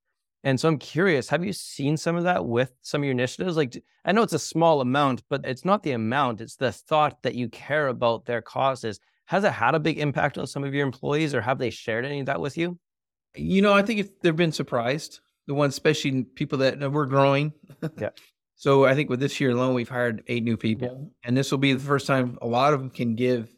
And 0.45 0.59
so 0.59 0.69
I'm 0.69 0.79
curious, 0.79 1.29
have 1.29 1.45
you 1.45 1.53
seen 1.53 1.97
some 1.97 2.17
of 2.17 2.25
that 2.25 2.47
with 2.47 2.73
some 2.83 3.01
of 3.01 3.05
your 3.05 3.13
initiatives? 3.13 3.57
Like, 3.57 3.83
I 4.05 4.13
know 4.13 4.23
it's 4.23 4.33
a 4.33 4.39
small 4.39 4.81
amount, 4.81 5.25
but 5.29 5.45
it's 5.45 5.65
not 5.65 5.83
the 5.83 5.93
amount, 5.93 6.41
it's 6.41 6.57
the 6.57 6.71
thought 6.71 7.23
that 7.23 7.35
you 7.35 7.49
care 7.49 7.89
about 7.89 8.25
their 8.25 8.41
causes. 8.41 9.01
Has 9.27 9.43
it 9.43 9.53
had 9.53 9.75
a 9.75 9.81
big 9.81 9.99
impact 9.99 10.39
on 10.39 10.47
some 10.47 10.63
of 10.63 10.73
your 10.73 10.87
employees 10.87 11.35
or 11.35 11.41
have 11.41 11.59
they 11.59 11.71
shared 11.71 12.05
any 12.05 12.21
of 12.21 12.27
that 12.27 12.41
with 12.41 12.57
you? 12.57 12.79
You 13.35 13.61
know, 13.61 13.75
I 13.75 13.83
think 13.83 14.01
if 14.01 14.21
they've 14.21 14.35
been 14.35 14.53
surprised. 14.53 15.21
The 15.49 15.55
ones, 15.55 15.75
especially 15.75 16.25
people 16.25 16.59
that 16.59 16.93
we're 16.93 17.07
growing. 17.07 17.53
Yeah. 17.99 18.11
So 18.59 18.85
I 18.85 18.97
think 18.97 19.09
with 19.09 19.21
this 19.21 19.41
year 19.41 19.51
alone, 19.51 19.73
we've 19.73 19.89
hired 19.89 20.25
eight 20.27 20.43
new 20.43 20.57
people, 20.57 20.89
yeah. 20.89 21.29
and 21.29 21.37
this 21.37 21.53
will 21.53 21.59
be 21.59 21.73
the 21.73 21.79
first 21.79 22.09
time 22.09 22.37
a 22.43 22.47
lot 22.47 22.75
of 22.75 22.81
them 22.81 22.91
can 22.91 23.15
give 23.15 23.55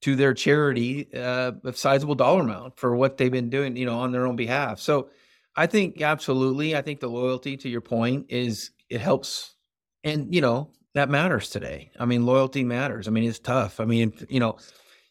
to 0.00 0.16
their 0.16 0.32
charity 0.32 1.10
uh, 1.14 1.52
a 1.62 1.74
sizable 1.74 2.14
dollar 2.14 2.40
amount 2.40 2.78
for 2.78 2.96
what 2.96 3.18
they've 3.18 3.30
been 3.30 3.50
doing, 3.50 3.76
you 3.76 3.84
know, 3.84 3.98
on 3.98 4.12
their 4.12 4.26
own 4.26 4.36
behalf. 4.36 4.80
So 4.80 5.10
I 5.56 5.66
think 5.66 6.00
absolutely, 6.00 6.74
I 6.74 6.80
think 6.80 7.00
the 7.00 7.08
loyalty 7.08 7.58
to 7.58 7.68
your 7.68 7.82
point 7.82 8.26
is 8.30 8.70
it 8.88 9.02
helps, 9.02 9.56
and 10.04 10.34
you 10.34 10.40
know 10.40 10.70
that 10.94 11.10
matters 11.10 11.50
today. 11.50 11.90
I 12.00 12.06
mean, 12.06 12.24
loyalty 12.24 12.64
matters. 12.64 13.08
I 13.08 13.10
mean, 13.10 13.24
it's 13.24 13.38
tough. 13.38 13.78
I 13.78 13.84
mean, 13.84 14.14
you 14.30 14.40
know, 14.40 14.56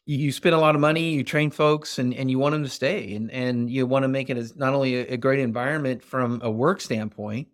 you, 0.07 0.31
spend 0.31 0.55
a 0.55 0.59
lot 0.59 0.73
of 0.73 0.81
money, 0.81 1.11
you 1.11 1.23
train 1.23 1.51
folks, 1.51 1.99
and 1.99 2.15
and 2.15 2.31
you 2.31 2.39
want 2.39 2.53
them 2.53 2.63
to 2.63 2.69
stay, 2.69 3.13
and 3.13 3.29
and 3.29 3.69
you 3.69 3.85
want 3.85 4.05
to 4.05 4.09
make 4.09 4.31
it 4.31 4.37
as 4.37 4.55
not 4.55 4.73
only 4.73 4.95
a, 4.95 5.13
a 5.13 5.17
great 5.17 5.39
environment 5.39 6.03
from 6.03 6.41
a 6.43 6.49
work 6.49 6.81
standpoint 6.81 7.47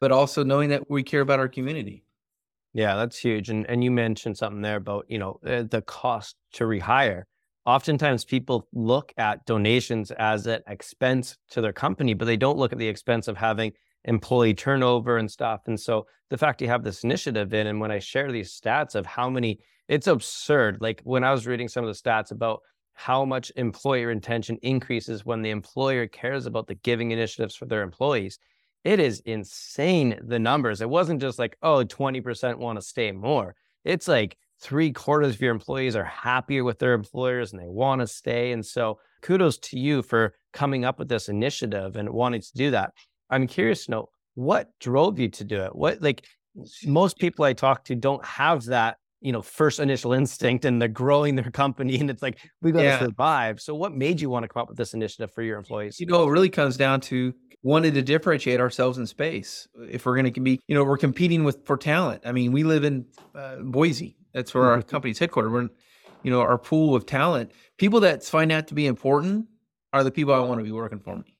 but 0.00 0.12
also 0.12 0.44
knowing 0.44 0.70
that 0.70 0.90
we 0.90 1.02
care 1.02 1.20
about 1.20 1.38
our 1.38 1.48
community. 1.48 2.04
Yeah, 2.74 2.96
that's 2.96 3.18
huge. 3.18 3.48
And 3.50 3.66
and 3.68 3.82
you 3.82 3.90
mentioned 3.90 4.36
something 4.36 4.62
there 4.62 4.76
about 4.76 5.06
you 5.08 5.18
know 5.18 5.40
uh, 5.46 5.62
the 5.62 5.82
cost 5.82 6.36
to 6.54 6.64
rehire. 6.64 7.24
Oftentimes, 7.66 8.24
people 8.24 8.66
look 8.72 9.12
at 9.18 9.44
donations 9.44 10.10
as 10.12 10.46
an 10.46 10.60
expense 10.66 11.36
to 11.50 11.60
their 11.60 11.72
company, 11.72 12.14
but 12.14 12.24
they 12.24 12.36
don't 12.36 12.58
look 12.58 12.72
at 12.72 12.78
the 12.78 12.88
expense 12.88 13.28
of 13.28 13.36
having 13.36 13.72
employee 14.04 14.54
turnover 14.54 15.18
and 15.18 15.30
stuff. 15.30 15.62
And 15.66 15.78
so 15.78 16.06
the 16.30 16.38
fact 16.38 16.62
you 16.62 16.68
have 16.68 16.82
this 16.82 17.04
initiative 17.04 17.52
in, 17.52 17.66
and 17.66 17.80
when 17.80 17.90
I 17.90 17.98
share 17.98 18.32
these 18.32 18.58
stats 18.58 18.94
of 18.94 19.04
how 19.04 19.28
many, 19.28 19.58
it's 19.86 20.06
absurd. 20.06 20.78
Like 20.80 21.02
when 21.04 21.24
I 21.24 21.32
was 21.32 21.46
reading 21.46 21.68
some 21.68 21.84
of 21.84 21.94
the 21.94 22.00
stats 22.00 22.30
about 22.30 22.62
how 22.94 23.24
much 23.24 23.52
employer 23.56 24.08
retention 24.08 24.58
increases 24.62 25.24
when 25.24 25.42
the 25.42 25.50
employer 25.50 26.06
cares 26.06 26.46
about 26.46 26.66
the 26.66 26.74
giving 26.74 27.10
initiatives 27.10 27.54
for 27.54 27.66
their 27.66 27.82
employees 27.82 28.38
it 28.84 29.00
is 29.00 29.20
insane 29.20 30.18
the 30.22 30.38
numbers. 30.38 30.80
It 30.80 30.88
wasn't 30.88 31.20
just 31.20 31.38
like, 31.38 31.56
oh, 31.62 31.84
20% 31.84 32.58
want 32.58 32.78
to 32.78 32.82
stay 32.82 33.12
more. 33.12 33.54
It's 33.84 34.08
like 34.08 34.36
three 34.60 34.92
quarters 34.92 35.34
of 35.34 35.40
your 35.40 35.52
employees 35.52 35.96
are 35.96 36.04
happier 36.04 36.64
with 36.64 36.78
their 36.78 36.94
employers 36.94 37.52
and 37.52 37.60
they 37.60 37.68
want 37.68 38.00
to 38.00 38.06
stay. 38.06 38.52
And 38.52 38.64
so 38.64 38.98
kudos 39.22 39.58
to 39.58 39.78
you 39.78 40.02
for 40.02 40.34
coming 40.52 40.84
up 40.84 40.98
with 40.98 41.08
this 41.08 41.28
initiative 41.28 41.96
and 41.96 42.10
wanting 42.10 42.40
to 42.40 42.52
do 42.54 42.70
that. 42.72 42.92
I'm 43.30 43.46
curious 43.46 43.84
to 43.86 43.90
know 43.92 44.08
what 44.34 44.70
drove 44.80 45.18
you 45.18 45.28
to 45.28 45.44
do 45.44 45.62
it? 45.62 45.74
What 45.74 46.00
like 46.00 46.24
most 46.84 47.18
people 47.18 47.44
I 47.44 47.52
talk 47.52 47.84
to 47.84 47.94
don't 47.94 48.24
have 48.24 48.64
that, 48.66 48.98
you 49.20 49.32
know, 49.32 49.42
first 49.42 49.80
initial 49.80 50.12
instinct 50.12 50.64
and 50.64 50.80
they're 50.80 50.88
growing 50.88 51.34
their 51.34 51.50
company 51.50 51.98
and 51.98 52.10
it's 52.10 52.22
like 52.22 52.38
we 52.62 52.72
got 52.72 52.80
to 52.80 52.84
yeah. 52.84 52.98
survive. 52.98 53.60
So 53.60 53.74
what 53.74 53.92
made 53.92 54.20
you 54.20 54.30
want 54.30 54.44
to 54.44 54.48
come 54.48 54.62
up 54.62 54.68
with 54.68 54.78
this 54.78 54.94
initiative 54.94 55.32
for 55.32 55.42
your 55.42 55.58
employees? 55.58 55.98
You 55.98 56.06
know, 56.06 56.26
it 56.28 56.30
really 56.30 56.50
comes 56.50 56.76
down 56.76 57.00
to 57.02 57.34
wanted 57.62 57.94
to 57.94 58.02
differentiate 58.02 58.60
ourselves 58.60 58.98
in 58.98 59.06
space. 59.06 59.66
If 59.90 60.06
we're 60.06 60.16
going 60.16 60.32
to 60.32 60.40
be, 60.40 60.60
you 60.68 60.74
know, 60.74 60.84
we're 60.84 60.98
competing 60.98 61.44
with 61.44 61.66
for 61.66 61.76
talent. 61.76 62.22
I 62.24 62.32
mean, 62.32 62.52
we 62.52 62.62
live 62.62 62.84
in 62.84 63.06
uh, 63.34 63.56
Boise. 63.56 64.16
That's 64.32 64.54
where 64.54 64.64
our 64.64 64.78
mm-hmm. 64.78 64.88
company's 64.88 65.18
headquartered. 65.18 65.50
We're, 65.50 65.68
you 66.22 66.30
know, 66.30 66.40
our 66.40 66.58
pool 66.58 66.94
of 66.94 67.06
talent, 67.06 67.52
people 67.76 68.00
that 68.00 68.24
find 68.24 68.50
that 68.50 68.68
to 68.68 68.74
be 68.74 68.86
important 68.86 69.46
are 69.92 70.04
the 70.04 70.10
people 70.10 70.34
I 70.34 70.38
want 70.40 70.60
to 70.60 70.64
be 70.64 70.72
working 70.72 71.00
for 71.00 71.16
me. 71.16 71.36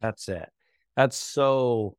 That's 0.00 0.28
it. 0.28 0.48
That's 0.96 1.16
so 1.16 1.96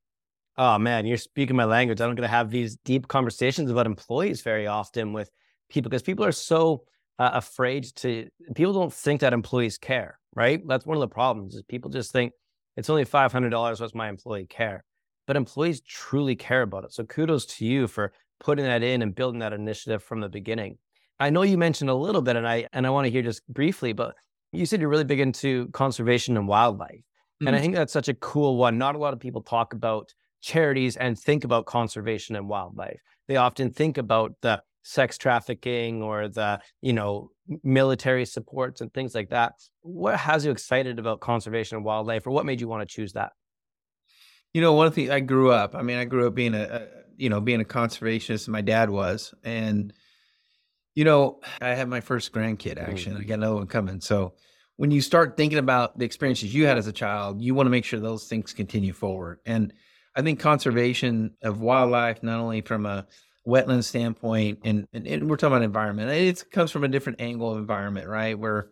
oh 0.58 0.78
man, 0.78 1.06
you're 1.06 1.18
speaking 1.18 1.56
my 1.56 1.66
language. 1.66 2.02
I 2.02 2.06
don't 2.06 2.16
get 2.16 2.22
to 2.22 2.28
have 2.28 2.52
these 2.52 2.76
deep 2.78 3.08
conversations 3.08 3.70
about 3.72 3.86
employees 3.86 4.42
very 4.42 4.68
often 4.68 5.14
with 5.14 5.30
people 5.70 5.90
because 5.90 6.04
people 6.04 6.26
are 6.26 6.32
so 6.32 6.84
uh, 7.20 7.32
afraid 7.34 7.86
to 7.96 8.28
people 8.56 8.74
don't 8.74 8.94
think 8.94 9.22
that 9.22 9.34
employees 9.34 9.78
care, 9.78 10.20
right? 10.36 10.66
That's 10.68 10.86
one 10.86 10.98
of 10.98 11.02
the 11.02 11.08
problems 11.08 11.56
is 11.56 11.64
people 11.64 11.90
just 11.90 12.12
think 12.12 12.34
it's 12.76 12.90
only 12.90 13.06
$500 13.06 13.80
what's 13.80 13.96
my 13.96 14.10
employee 14.10 14.48
care. 14.48 14.84
But 15.26 15.38
employees 15.38 15.82
truly 15.82 16.36
care 16.36 16.64
about 16.64 16.84
it. 16.84 16.92
So 16.92 17.06
kudos 17.06 17.46
to 17.46 17.66
you 17.66 17.88
for 17.88 18.12
putting 18.40 18.66
that 18.66 18.84
in 18.84 19.02
and 19.02 19.16
building 19.16 19.40
that 19.40 19.54
initiative 19.54 20.04
from 20.04 20.20
the 20.20 20.28
beginning. 20.28 20.78
I 21.20 21.30
know 21.30 21.44
you 21.44 21.58
mentioned 21.58 21.90
a 21.90 21.96
little 21.96 22.22
bit 22.22 22.36
and 22.36 22.48
I 22.48 22.68
and 22.74 22.86
I 22.86 22.90
want 22.90 23.06
to 23.06 23.12
hear 23.12 23.22
just 23.22 23.48
briefly, 23.48 23.94
but 23.94 24.16
you 24.52 24.66
said 24.66 24.82
you're 24.82 24.90
really 24.90 25.06
big 25.06 25.20
into 25.20 25.68
conservation 25.70 26.36
and 26.36 26.48
wildlife. 26.48 26.90
Mm-hmm. 26.90 27.48
And 27.48 27.56
I 27.56 27.60
mm-hmm. 27.60 27.64
think 27.64 27.76
that's 27.76 27.94
such 27.94 28.10
a 28.10 28.14
cool 28.16 28.58
one. 28.58 28.78
Not 28.78 28.96
a 28.96 28.98
lot 28.98 29.14
of 29.14 29.20
people 29.20 29.42
talk 29.42 29.74
about 29.74 30.14
charities 30.44 30.98
and 30.98 31.18
think 31.18 31.46
about 31.46 31.66
conservation 31.66 32.36
and 32.36 32.48
wildlife. 32.48 33.02
They 33.28 33.38
often 33.38 33.72
think 33.72 33.98
about 33.98 34.34
the 34.42 34.62
sex 34.84 35.18
trafficking 35.18 36.04
or 36.04 36.28
the, 36.28 36.60
you 36.82 36.92
know, 36.92 37.32
military 37.64 38.26
supports 38.26 38.82
and 38.82 38.94
things 38.94 39.16
like 39.16 39.30
that. 39.30 39.54
What 39.82 40.20
has 40.20 40.46
you 40.46 40.52
excited 40.52 41.00
about 41.00 41.22
conservation 41.22 41.78
and 41.78 41.86
wildlife 41.86 42.28
or 42.28 42.32
what 42.32 42.46
made 42.46 42.60
you 42.60 42.68
want 42.68 42.88
to 42.88 42.94
choose 42.94 43.14
that? 43.14 43.32
You 44.54 44.62
know, 44.62 44.74
one 44.74 44.86
of 44.86 44.96
the 44.96 45.10
I 45.10 45.22
grew 45.22 45.52
up, 45.52 45.74
I 45.74 45.82
mean, 45.82 45.98
I 45.98 46.04
grew 46.04 46.28
up 46.28 46.36
being 46.36 46.54
a, 46.54 46.64
a 46.64 46.88
you 47.16 47.30
know, 47.30 47.40
being 47.40 47.62
a 47.62 47.66
conservationist, 47.66 48.50
my 48.50 48.62
dad 48.62 48.90
was. 48.90 49.34
And, 49.44 49.94
you 50.94 51.06
know, 51.06 51.40
I 51.62 51.70
had 51.70 51.88
my 51.88 52.02
first 52.02 52.34
grandkid 52.34 52.78
actually. 52.78 53.14
Mm-hmm. 53.14 53.22
I 53.22 53.26
got 53.26 53.34
another 53.36 53.56
one 53.56 53.68
coming. 53.68 54.02
So 54.02 54.34
when 54.76 54.92
you 54.92 55.00
start 55.00 55.38
thinking 55.38 55.60
about 55.60 55.98
the 55.98 56.06
experiences 56.06 56.54
you 56.54 56.66
had 56.66 56.78
as 56.78 56.88
a 56.88 56.92
child, 56.92 57.42
you 57.42 57.56
want 57.56 57.68
to 57.68 57.72
make 57.72 57.86
sure 57.86 58.02
those 58.02 58.28
things 58.28 58.52
continue 58.52 58.92
forward. 58.92 59.40
And 59.46 59.74
I 60.16 60.22
think 60.22 60.40
conservation 60.40 61.36
of 61.42 61.62
wildlife, 61.62 62.22
not 62.24 62.40
only 62.40 62.62
from 62.62 62.86
a 62.86 63.08
wetland 63.48 63.84
standpoint, 63.84 64.60
and, 64.64 64.88
and, 64.94 65.08
and 65.08 65.30
we're 65.30 65.38
talking 65.38 65.56
about 65.56 65.64
environment, 65.64 66.12
it 66.12 66.50
comes 66.52 66.72
from 66.72 66.84
a 66.84 66.88
different 66.88 67.20
angle 67.20 67.52
of 67.52 67.58
environment, 67.58 68.08
right? 68.08 68.38
Where 68.38 68.70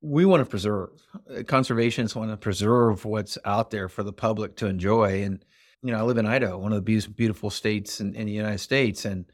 we 0.00 0.24
want 0.24 0.40
to 0.42 0.48
preserve, 0.48 0.90
conservationists 1.28 2.14
want 2.14 2.30
to 2.30 2.36
preserve 2.36 3.04
what's 3.04 3.36
out 3.44 3.70
there 3.70 3.88
for 3.88 4.02
the 4.02 4.12
public 4.12 4.56
to 4.56 4.66
enjoy. 4.66 5.22
And, 5.22 5.44
you 5.82 5.92
know, 5.92 5.98
I 5.98 6.02
live 6.02 6.18
in 6.18 6.26
Idaho, 6.26 6.58
one 6.58 6.72
of 6.72 6.84
the 6.84 7.08
beautiful 7.16 7.50
states 7.50 8.00
in, 8.00 8.14
in 8.14 8.26
the 8.26 8.32
United 8.32 8.58
States. 8.58 9.04
And, 9.04 9.26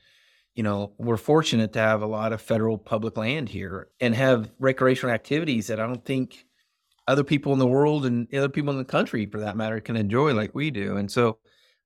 you 0.54 0.62
know, 0.62 0.92
we're 0.98 1.16
fortunate 1.16 1.72
to 1.74 1.80
have 1.80 2.02
a 2.02 2.06
lot 2.06 2.32
of 2.32 2.40
federal 2.40 2.78
public 2.78 3.16
land 3.16 3.48
here 3.48 3.88
and 4.00 4.14
have 4.14 4.50
recreational 4.58 5.14
activities 5.14 5.66
that 5.66 5.80
I 5.80 5.86
don't 5.86 6.04
think 6.04 6.46
other 7.06 7.24
people 7.24 7.52
in 7.52 7.58
the 7.58 7.66
world 7.66 8.06
and 8.06 8.32
other 8.34 8.48
people 8.48 8.72
in 8.72 8.78
the 8.78 8.84
country 8.84 9.26
for 9.26 9.40
that 9.40 9.56
matter 9.56 9.80
can 9.80 9.96
enjoy 9.96 10.32
like 10.32 10.54
we 10.54 10.70
do. 10.70 10.96
And 10.96 11.10
so 11.10 11.38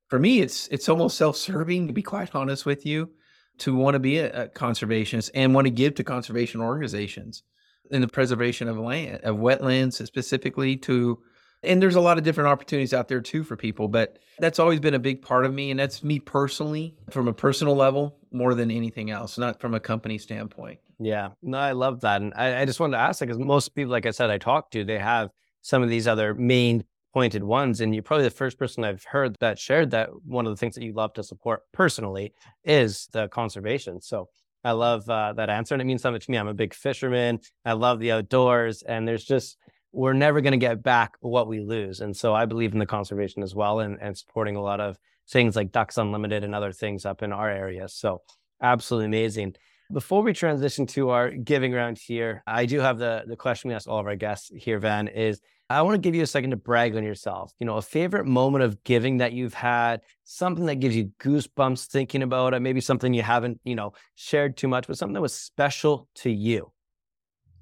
for 0.09 0.18
me 0.18 0.40
it's 0.40 0.68
it's 0.68 0.88
almost 0.88 1.16
self-serving 1.16 1.87
to 1.87 1.92
be 1.92 2.03
quite 2.03 2.35
honest 2.35 2.66
with 2.66 2.85
you 2.85 3.11
to 3.59 3.75
want 3.75 3.94
to 3.94 3.99
be 3.99 4.18
a, 4.18 4.44
a 4.44 4.49
conservationist 4.49 5.31
and 5.35 5.55
want 5.55 5.66
to 5.66 5.71
give 5.71 5.94
to 5.94 6.05
conservation 6.05 6.61
organizations 6.61 7.42
in 7.90 8.01
the 8.01 8.09
preservation 8.09 8.68
of 8.68 8.79
land 8.79 9.21
of 9.25 9.37
wetlands 9.37 10.05
specifically 10.07 10.77
to 10.77 11.18
and 11.64 11.83
there's 11.83 11.97
a 11.97 12.01
lot 12.01 12.18
of 12.18 12.25
different 12.25 12.49
opportunities 12.49 12.94
out 12.94 13.09
there 13.09 13.21
too 13.21 13.42
for 13.42 13.57
people 13.57 13.88
but 13.88 14.18
that's 14.38 14.59
always 14.59 14.81
been 14.81 14.94
a 14.94 14.99
big 14.99 15.23
part 15.23 15.44
of 15.44 15.53
me 15.53 15.71
and 15.71 15.81
that's 15.81 16.05
me 16.05 16.21
personally 16.21 16.97
from 17.11 17.29
a 17.29 17.33
personal 17.33 17.75
level 17.75 18.18
more 18.33 18.55
than 18.55 18.71
anything 18.71 19.11
else 19.11 19.38
not 19.38 19.61
from 19.61 19.75
a 19.75 19.81
company 19.81 20.18
standpoint. 20.18 20.79
Yeah, 21.01 21.31
no, 21.42 21.59
I 21.59 21.73
love 21.73 22.01
that, 22.01 22.23
and 22.23 22.33
I, 22.35 22.62
I 22.62 22.64
just 22.64 22.81
wanted 22.81 22.97
to 22.97 23.03
ask 23.03 23.21
because 23.21 23.38
most 23.38 23.68
people, 23.68 23.92
like 23.92 24.07
I 24.07 24.11
said, 24.11 24.31
I 24.31 24.38
talk 24.38 24.71
to, 24.73 24.85
they 24.85 24.99
have 24.99 25.31
some 25.62 25.83
of 25.83 25.88
these 25.88 26.09
other 26.09 26.35
main 26.35 26.85
pointed 27.12 27.42
ones, 27.42 27.81
and 27.81 27.94
you're 27.94 28.03
probably 28.03 28.25
the 28.25 28.31
first 28.31 28.59
person 28.59 28.85
I've 28.85 29.05
heard 29.05 29.37
that 29.40 29.59
shared 29.59 29.90
that 29.92 30.11
one 30.25 30.47
of 30.47 30.53
the 30.53 30.57
things 30.57 30.75
that 30.75 30.85
you 30.85 30.92
love 30.92 31.12
to 31.14 31.23
support 31.23 31.62
personally 31.73 32.35
is 32.64 33.09
the 33.12 33.29
conservation. 33.29 34.01
So 34.01 34.29
I 34.64 34.73
love 34.73 35.09
uh, 35.09 35.33
that 35.35 35.51
answer, 35.51 35.75
and 35.75 35.83
it 35.83 35.87
means 35.87 36.03
something 36.03 36.21
to 36.21 36.31
me. 36.31 36.37
I'm 36.37 36.49
a 36.49 36.55
big 36.55 36.75
fisherman. 36.75 37.40
I 37.64 37.73
love 37.73 38.01
the 38.01 38.12
outdoors, 38.12 38.83
and 38.83 39.07
there's 39.07 39.25
just 39.25 39.57
we're 39.92 40.12
never 40.12 40.40
going 40.40 40.53
to 40.53 40.59
get 40.59 40.83
back 40.83 41.14
what 41.21 41.49
we 41.49 41.61
lose, 41.61 42.01
and 42.01 42.16
so 42.16 42.35
I 42.35 42.44
believe 42.44 42.73
in 42.73 42.79
the 42.79 42.87
conservation 42.87 43.42
as 43.42 43.55
well, 43.55 43.81
and 43.81 43.99
and 44.01 44.16
supporting 44.16 44.57
a 44.57 44.62
lot 44.62 44.81
of 44.81 44.99
things 45.31 45.57
like 45.57 45.73
Ducks 45.73 45.99
Unlimited 45.99 46.44
and 46.44 46.55
other 46.55 46.73
things 46.73 47.05
up 47.05 47.23
in 47.23 47.33
our 47.33 47.51
area. 47.51 47.88
So 47.88 48.23
absolutely 48.62 49.07
amazing. 49.07 49.55
Before 49.92 50.23
we 50.23 50.33
transition 50.33 50.87
to 50.88 51.11
our 51.11 51.31
giving 51.31 51.73
round 51.73 51.99
here, 51.99 52.42
I 52.47 52.66
do 52.66 52.81
have 52.81 52.99
the, 52.99 53.25
the 53.27 53.37
question 53.37 53.68
we 53.68 53.75
ask 53.75 53.88
all 53.88 54.01
of 54.01 54.07
our 54.07 54.16
guests 54.16 54.51
here, 54.55 54.79
Van, 54.79 55.09
is 55.09 55.40
I 55.70 55.83
want 55.83 55.94
to 55.94 55.98
give 55.98 56.14
you 56.14 56.22
a 56.22 56.26
second 56.26 56.50
to 56.50 56.57
brag 56.57 56.96
on 56.96 57.04
yourself. 57.04 57.52
You 57.61 57.66
know, 57.66 57.76
a 57.76 57.83
favorite 57.83 58.24
moment 58.24 58.64
of 58.64 58.83
giving 58.85 59.18
that 59.18 59.33
you've 59.33 59.54
had, 59.54 60.00
something 60.24 60.64
that 60.66 60.76
gives 60.76 60.96
you 60.96 61.12
goosebumps 61.20 61.87
thinking 61.87 62.22
about 62.22 62.54
it, 62.54 62.61
maybe 62.61 62.81
something 62.81 63.12
you 63.12 63.22
haven't, 63.22 63.61
you 63.64 63.74
know, 63.74 63.92
shared 64.14 64.57
too 64.57 64.68
much, 64.68 64.87
but 64.87 64.96
something 64.96 65.14
that 65.14 65.20
was 65.20 65.35
special 65.35 66.09
to 66.16 66.31
you. 66.31 66.72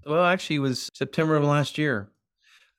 Well, 0.05 0.25
actually, 0.25 0.57
it 0.57 0.61
was 0.61 0.89
September 0.95 1.35
of 1.35 1.43
last 1.43 1.79
year. 1.79 2.13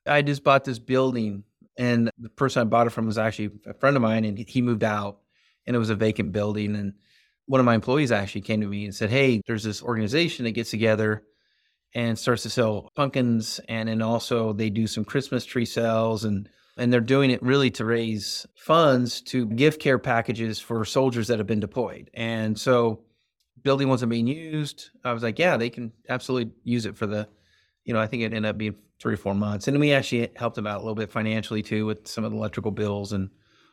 I 0.06 0.22
just 0.22 0.42
bought 0.42 0.64
this 0.64 0.78
building, 0.78 1.44
and 1.76 2.10
the 2.18 2.30
person 2.30 2.62
I 2.62 2.64
bought 2.64 2.86
it 2.86 2.90
from 2.90 3.04
was 3.04 3.18
actually 3.18 3.50
a 3.66 3.74
friend 3.74 3.96
of 3.96 4.02
mine, 4.02 4.24
and 4.24 4.38
he 4.38 4.62
moved 4.62 4.82
out, 4.82 5.18
and 5.66 5.76
it 5.76 5.78
was 5.78 5.90
a 5.90 5.94
vacant 5.94 6.32
building. 6.32 6.74
And 6.74 6.94
one 7.44 7.60
of 7.60 7.66
my 7.66 7.74
employees 7.74 8.12
actually 8.12 8.40
came 8.40 8.62
to 8.62 8.66
me 8.66 8.86
and 8.86 8.94
said, 8.94 9.10
Hey, 9.10 9.42
there's 9.46 9.62
this 9.62 9.82
organization 9.82 10.46
that 10.46 10.52
gets 10.52 10.70
together 10.70 11.24
and 11.94 12.18
starts 12.18 12.42
to 12.42 12.50
sell 12.50 12.90
pumpkins. 12.94 13.60
And 13.68 13.88
then 13.88 14.02
also 14.02 14.52
they 14.52 14.70
do 14.70 14.86
some 14.86 15.04
Christmas 15.04 15.44
tree 15.44 15.64
sales 15.64 16.24
and 16.24 16.48
and 16.76 16.92
they're 16.92 17.00
doing 17.00 17.32
it 17.32 17.42
really 17.42 17.72
to 17.72 17.84
raise 17.84 18.46
funds 18.54 19.20
to 19.22 19.46
gift 19.46 19.80
care 19.80 19.98
packages 19.98 20.60
for 20.60 20.84
soldiers 20.84 21.26
that 21.26 21.38
have 21.38 21.46
been 21.46 21.58
deployed. 21.58 22.08
And 22.14 22.56
so 22.58 23.00
building 23.62 23.88
wasn't 23.88 24.10
being 24.10 24.28
used. 24.28 24.90
I 25.04 25.12
was 25.12 25.24
like, 25.24 25.40
yeah, 25.40 25.56
they 25.56 25.70
can 25.70 25.90
absolutely 26.08 26.52
use 26.62 26.86
it 26.86 26.96
for 26.96 27.06
the, 27.06 27.28
you 27.84 27.92
know, 27.92 28.00
I 28.00 28.06
think 28.06 28.22
it 28.22 28.26
ended 28.26 28.46
up 28.46 28.58
being 28.58 28.76
three 29.00 29.14
or 29.14 29.16
four 29.16 29.34
months. 29.34 29.66
And 29.66 29.80
we 29.80 29.92
actually 29.92 30.30
helped 30.36 30.54
them 30.54 30.68
out 30.68 30.76
a 30.76 30.84
little 30.84 30.94
bit 30.94 31.10
financially 31.10 31.62
too 31.62 31.84
with 31.84 32.06
some 32.06 32.22
of 32.22 32.30
the 32.30 32.38
electrical 32.38 32.70
bills 32.70 33.12
and 33.12 33.30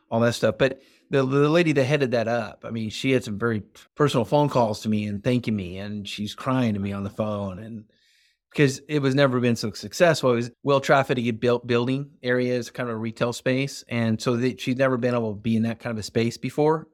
all 0.10 0.20
that 0.22 0.34
stuff. 0.34 0.58
But 0.58 0.82
the 1.10 1.26
the 1.26 1.50
lady 1.50 1.72
that 1.74 1.84
headed 1.84 2.12
that 2.12 2.28
up, 2.28 2.66
I 2.66 2.72
mean, 2.72 2.90
she 2.90 3.12
had 3.12 3.24
some 3.24 3.38
very 3.38 3.62
personal 3.96 4.26
phone 4.26 4.50
calls 4.50 4.82
to 4.82 4.90
me 4.90 5.06
and 5.06 5.24
thanking 5.24 5.56
me, 5.56 5.78
and 5.78 6.08
she's 6.08 6.34
crying 6.34 6.74
to 6.74 6.80
me 6.80 6.92
on 6.94 7.04
the 7.04 7.10
phone, 7.10 7.60
and 7.60 7.86
because 8.56 8.82
it 8.88 9.00
was 9.00 9.14
never 9.14 9.42
been 9.42 9.58
so 9.58 9.74
successful. 9.74 10.32
It 10.32 10.36
was 10.36 10.52
well 10.64 10.80
trafficked 10.80 11.42
built 11.42 11.68
building 11.68 12.12
areas, 12.24 12.72
kind 12.72 12.88
of 12.90 12.96
a 12.96 12.98
retail 12.98 13.34
space, 13.34 13.84
and 13.90 14.22
so 14.22 14.38
that 14.38 14.62
she'd 14.62 14.78
never 14.78 14.96
been 14.96 15.14
able 15.14 15.34
to 15.34 15.40
be 15.40 15.58
in 15.58 15.64
that 15.64 15.80
kind 15.80 15.92
of 15.92 16.00
a 16.00 16.04
space 16.04 16.38
before, 16.38 16.88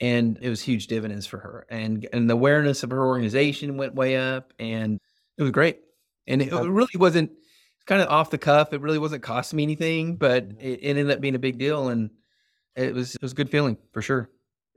and 0.00 0.38
it 0.40 0.48
was 0.48 0.62
huge 0.62 0.86
dividends 0.86 1.26
for 1.26 1.38
her, 1.38 1.66
and 1.68 2.08
and 2.14 2.30
the 2.30 2.34
awareness 2.34 2.82
of 2.82 2.90
her 2.92 3.04
organization 3.04 3.76
went 3.76 3.94
way 3.94 4.16
up, 4.16 4.54
and 4.58 4.98
it 5.36 5.42
was 5.42 5.52
great, 5.52 5.80
and 6.26 6.40
it, 6.40 6.50
it 6.50 6.70
really 6.70 6.88
wasn't 6.96 7.30
kind 7.84 8.00
of 8.00 8.08
off 8.08 8.30
the 8.30 8.38
cuff. 8.38 8.72
It 8.72 8.80
really 8.80 8.98
wasn't 8.98 9.22
costing 9.22 9.58
me 9.58 9.64
anything, 9.64 10.16
but 10.16 10.44
it, 10.58 10.80
it 10.82 10.96
ended 10.96 11.10
up 11.10 11.20
being 11.20 11.34
a 11.34 11.38
big 11.38 11.58
deal, 11.58 11.88
and 11.88 12.08
it 12.74 12.94
was 12.94 13.16
it 13.16 13.22
was 13.22 13.32
a 13.32 13.36
good 13.36 13.50
feeling 13.50 13.76
for 13.92 14.00
sure. 14.00 14.30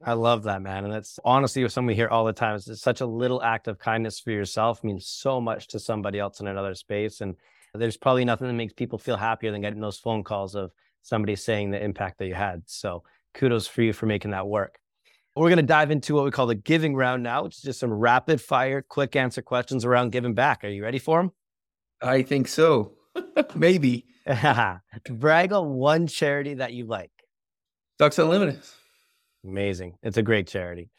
I 0.03 0.13
love 0.13 0.43
that, 0.43 0.61
man. 0.61 0.85
And 0.85 0.93
that's 0.93 1.19
honestly 1.25 1.61
what 1.61 1.71
somebody 1.71 1.95
hear 1.95 2.07
all 2.07 2.25
the 2.25 2.33
time. 2.33 2.55
It's 2.55 2.81
such 2.81 3.01
a 3.01 3.05
little 3.05 3.43
act 3.43 3.67
of 3.67 3.79
kindness 3.79 4.19
for 4.19 4.31
yourself 4.31 4.83
means 4.83 5.07
so 5.07 5.41
much 5.41 5.67
to 5.69 5.79
somebody 5.79 6.19
else 6.19 6.39
in 6.39 6.47
another 6.47 6.73
space. 6.73 7.21
And 7.21 7.35
there's 7.73 7.97
probably 7.97 8.25
nothing 8.25 8.47
that 8.47 8.53
makes 8.53 8.73
people 8.73 8.97
feel 8.97 9.17
happier 9.17 9.51
than 9.51 9.61
getting 9.61 9.81
those 9.81 9.97
phone 9.97 10.23
calls 10.23 10.55
of 10.55 10.71
somebody 11.01 11.35
saying 11.35 11.71
the 11.71 11.83
impact 11.83 12.19
that 12.19 12.27
you 12.27 12.33
had. 12.33 12.63
So 12.65 13.03
kudos 13.33 13.67
for 13.67 13.81
you 13.81 13.93
for 13.93 14.05
making 14.05 14.31
that 14.31 14.47
work. 14.47 14.79
We're 15.35 15.49
going 15.49 15.57
to 15.57 15.63
dive 15.63 15.91
into 15.91 16.15
what 16.15 16.25
we 16.25 16.31
call 16.31 16.47
the 16.47 16.55
giving 16.55 16.95
round 16.95 17.23
now, 17.23 17.43
which 17.43 17.55
is 17.55 17.61
just 17.61 17.79
some 17.79 17.93
rapid 17.93 18.41
fire, 18.41 18.81
quick 18.81 19.15
answer 19.15 19.41
questions 19.41 19.85
around 19.85 20.11
giving 20.11 20.33
back. 20.33 20.63
Are 20.63 20.69
you 20.69 20.83
ready 20.83 20.99
for 20.99 21.19
them? 21.19 21.31
I 22.01 22.23
think 22.23 22.47
so. 22.47 22.93
Maybe. 23.55 24.05
Brag 25.09 25.53
on 25.53 25.69
one 25.75 26.07
charity 26.07 26.55
that 26.55 26.73
you 26.73 26.85
like. 26.85 27.11
Ducks 27.97 28.19
Unlimited. 28.19 28.59
Amazing. 29.45 29.95
It's 30.03 30.17
a 30.17 30.23
great 30.23 30.47
charity. 30.47 30.89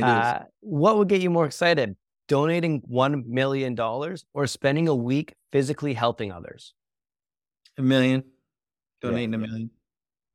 Uh, 0.00 0.40
what 0.60 0.96
would 0.96 1.08
get 1.08 1.20
you 1.20 1.30
more 1.30 1.44
excited? 1.44 1.96
Donating 2.28 2.80
$1 2.82 3.26
million 3.26 3.78
or 3.78 4.46
spending 4.46 4.88
a 4.88 4.94
week 4.94 5.34
physically 5.50 5.92
helping 5.92 6.32
others? 6.32 6.72
A 7.78 7.82
million. 7.82 8.24
Donating 9.02 9.32
yeah, 9.32 9.36
a 9.36 9.40
million. 9.40 9.70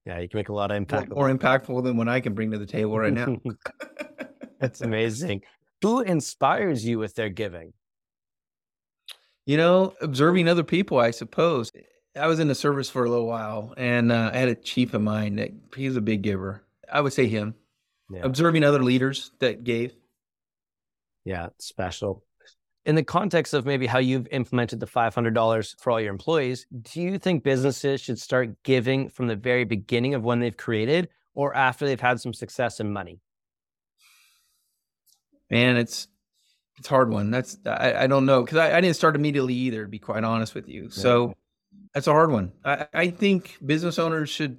Yeah, 0.05 0.19
you 0.19 0.29
can 0.29 0.37
make 0.37 0.49
a 0.49 0.53
lot 0.53 0.71
of 0.71 0.77
impact. 0.77 1.09
More, 1.09 1.27
more 1.27 1.35
impactful 1.35 1.83
than 1.83 1.97
what 1.97 2.07
I 2.07 2.19
can 2.19 2.33
bring 2.33 2.51
to 2.51 2.57
the 2.57 2.65
table 2.65 2.97
right 2.97 3.13
now. 3.13 3.37
That's 4.59 4.81
amazing. 4.81 5.41
Who 5.81 6.01
inspires 6.01 6.85
you 6.85 6.99
with 6.99 7.15
their 7.15 7.29
giving? 7.29 7.73
You 9.45 9.57
know, 9.57 9.93
observing 10.01 10.49
other 10.49 10.63
people, 10.63 10.99
I 10.99 11.11
suppose. 11.11 11.71
I 12.15 12.27
was 12.27 12.39
in 12.39 12.47
the 12.47 12.55
service 12.55 12.89
for 12.89 13.05
a 13.05 13.09
little 13.09 13.27
while, 13.27 13.73
and 13.77 14.11
uh, 14.11 14.31
I 14.33 14.37
had 14.37 14.49
a 14.49 14.55
chief 14.55 14.93
of 14.93 15.01
mine 15.01 15.35
that 15.37 15.51
he's 15.75 15.95
a 15.95 16.01
big 16.01 16.21
giver. 16.21 16.66
I 16.91 17.01
would 17.01 17.13
say 17.13 17.27
him. 17.27 17.55
Yeah. 18.09 18.21
Observing 18.23 18.63
other 18.63 18.83
leaders 18.83 19.31
that 19.39 19.63
gave. 19.63 19.93
Yeah, 21.25 21.47
special. 21.59 22.23
In 22.85 22.95
the 22.95 23.03
context 23.03 23.53
of 23.53 23.65
maybe 23.65 23.85
how 23.85 23.99
you've 23.99 24.27
implemented 24.31 24.79
the 24.79 24.85
$500 24.85 25.75
for 25.81 25.91
all 25.91 25.99
your 25.99 26.11
employees, 26.11 26.65
do 26.83 27.01
you 27.01 27.19
think 27.19 27.43
businesses 27.43 27.99
should 27.99 28.17
start 28.17 28.63
giving 28.63 29.09
from 29.09 29.27
the 29.27 29.35
very 29.35 29.65
beginning 29.65 30.13
of 30.13 30.23
when 30.23 30.39
they've 30.39 30.55
created 30.55 31.09
or 31.33 31.53
after 31.53 31.85
they've 31.85 31.99
had 31.99 32.21
some 32.21 32.33
success 32.33 32.79
and 32.79 32.93
money? 32.93 33.19
Man, 35.49 35.75
it's 35.75 36.07
it's 36.77 36.87
hard 36.87 37.09
one. 37.09 37.31
That's 37.31 37.57
I, 37.65 37.93
I 38.03 38.07
don't 38.07 38.25
know 38.25 38.41
because 38.41 38.57
I, 38.57 38.77
I, 38.77 38.81
didn't 38.81 38.95
start 38.95 39.15
immediately 39.15 39.53
either. 39.53 39.83
To 39.83 39.89
be 39.89 39.99
quite 39.99 40.23
honest 40.23 40.53
with 40.53 40.67
you, 40.67 40.89
so 40.89 41.33
that's 41.93 42.07
a 42.07 42.11
hard 42.11 42.31
one. 42.31 42.51
I, 42.63 42.87
I 42.93 43.09
think 43.09 43.57
business 43.65 43.97
owners 43.97 44.29
should, 44.29 44.57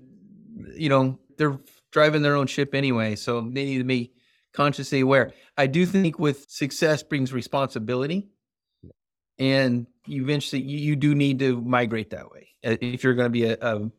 you 0.75 0.89
know, 0.89 1.19
they're 1.37 1.59
driving 1.93 2.23
their 2.23 2.35
own 2.35 2.47
ship 2.47 2.75
anyway, 2.75 3.17
so 3.17 3.41
they 3.41 3.65
need 3.65 3.79
to 3.79 3.85
be 3.85 4.13
consciously 4.53 5.01
aware. 5.01 5.33
I 5.57 5.67
do 5.67 5.87
think 5.87 6.19
with 6.19 6.47
success 6.49 7.03
brings 7.03 7.33
responsibility, 7.33 8.29
and 9.39 9.87
eventually 10.09 10.63
you, 10.63 10.79
you 10.79 10.97
do 10.97 11.15
need 11.15 11.39
to 11.41 11.61
migrate 11.61 12.11
that 12.11 12.31
way. 12.31 12.49
Uh, 12.65 12.77
if 12.81 13.05
you're 13.05 13.15
going 13.15 13.27
to 13.27 13.31
be 13.31 13.45
a, 13.45 13.57
a, 13.61 13.91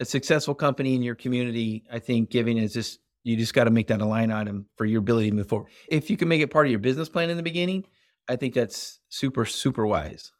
a 0.00 0.04
successful 0.04 0.54
company 0.54 0.94
in 0.94 1.02
your 1.02 1.14
community, 1.14 1.84
I 1.92 1.98
think 1.98 2.30
giving 2.30 2.58
is 2.58 2.72
just 2.72 3.00
you 3.22 3.36
just 3.36 3.52
got 3.52 3.64
to 3.64 3.70
make 3.70 3.88
that 3.88 4.00
a 4.00 4.06
line 4.06 4.30
item 4.30 4.66
for 4.76 4.86
your 4.86 5.00
ability 5.00 5.30
to 5.30 5.36
move 5.36 5.48
forward. 5.48 5.68
If 5.88 6.08
you 6.08 6.16
can 6.16 6.28
make 6.28 6.40
it 6.40 6.50
part 6.50 6.66
of 6.66 6.70
your 6.70 6.80
business 6.80 7.08
plan 7.08 7.28
in 7.28 7.36
the 7.36 7.42
beginning, 7.42 7.84
I 8.28 8.36
think 8.36 8.54
that's 8.54 9.00
super 9.08 9.44
super 9.44 9.86
wise. 9.86 10.32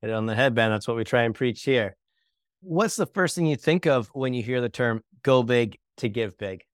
Hit 0.00 0.10
it 0.10 0.14
on 0.14 0.26
the 0.26 0.34
head, 0.34 0.54
Van. 0.54 0.70
That's 0.70 0.88
what 0.88 0.96
we 0.96 1.04
try 1.04 1.22
and 1.22 1.34
preach 1.34 1.62
here. 1.62 1.96
What's 2.60 2.96
the 2.96 3.06
first 3.06 3.36
thing 3.36 3.46
you 3.46 3.56
think 3.56 3.86
of 3.86 4.08
when 4.08 4.34
you 4.34 4.42
hear 4.42 4.60
the 4.60 4.68
term 4.68 5.02
"go 5.22 5.42
big 5.42 5.78
to 5.98 6.08
give 6.08 6.38
big"? 6.38 6.64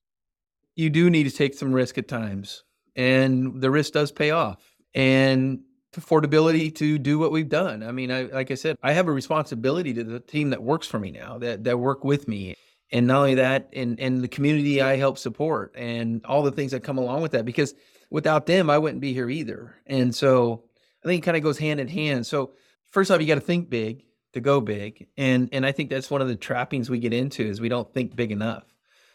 you 0.80 0.90
do 0.90 1.10
need 1.10 1.24
to 1.24 1.30
take 1.30 1.54
some 1.54 1.72
risk 1.72 1.98
at 1.98 2.08
times, 2.08 2.64
and 2.96 3.60
the 3.60 3.70
risk 3.70 3.92
does 3.92 4.10
pay 4.10 4.30
off. 4.30 4.74
And 4.94 5.60
affordability 5.96 6.74
to 6.76 6.98
do 6.98 7.18
what 7.18 7.32
we've 7.32 7.48
done. 7.48 7.82
I 7.82 7.92
mean, 7.92 8.10
I, 8.12 8.22
like 8.22 8.50
I 8.50 8.54
said, 8.54 8.76
I 8.82 8.92
have 8.92 9.08
a 9.08 9.12
responsibility 9.12 9.92
to 9.94 10.04
the 10.04 10.20
team 10.20 10.50
that 10.50 10.62
works 10.62 10.86
for 10.86 10.98
me 10.98 11.10
now, 11.10 11.38
that 11.38 11.64
that 11.64 11.78
work 11.78 12.02
with 12.02 12.28
me, 12.28 12.54
and 12.90 13.06
not 13.06 13.18
only 13.18 13.34
that, 13.36 13.68
and 13.72 14.00
and 14.00 14.22
the 14.22 14.28
community 14.28 14.80
I 14.80 14.96
help 14.96 15.18
support, 15.18 15.74
and 15.76 16.24
all 16.24 16.42
the 16.42 16.52
things 16.52 16.72
that 16.72 16.82
come 16.82 16.98
along 16.98 17.22
with 17.22 17.32
that. 17.32 17.44
Because 17.44 17.74
without 18.10 18.46
them, 18.46 18.70
I 18.70 18.78
wouldn't 18.78 19.00
be 19.00 19.12
here 19.12 19.28
either. 19.28 19.76
And 19.86 20.14
so 20.14 20.64
I 21.04 21.08
think 21.08 21.22
it 21.22 21.26
kind 21.26 21.36
of 21.36 21.42
goes 21.42 21.58
hand 21.58 21.78
in 21.78 21.88
hand. 21.88 22.26
So 22.26 22.52
first 22.90 23.10
off, 23.10 23.20
you 23.20 23.26
got 23.26 23.36
to 23.36 23.40
think 23.40 23.68
big 23.68 24.04
to 24.32 24.40
go 24.40 24.60
big, 24.60 25.08
and 25.16 25.48
and 25.52 25.66
I 25.66 25.72
think 25.72 25.90
that's 25.90 26.10
one 26.10 26.22
of 26.22 26.28
the 26.28 26.36
trappings 26.36 26.88
we 26.88 27.00
get 27.00 27.12
into 27.12 27.44
is 27.44 27.60
we 27.60 27.68
don't 27.68 27.92
think 27.92 28.16
big 28.16 28.32
enough 28.32 28.69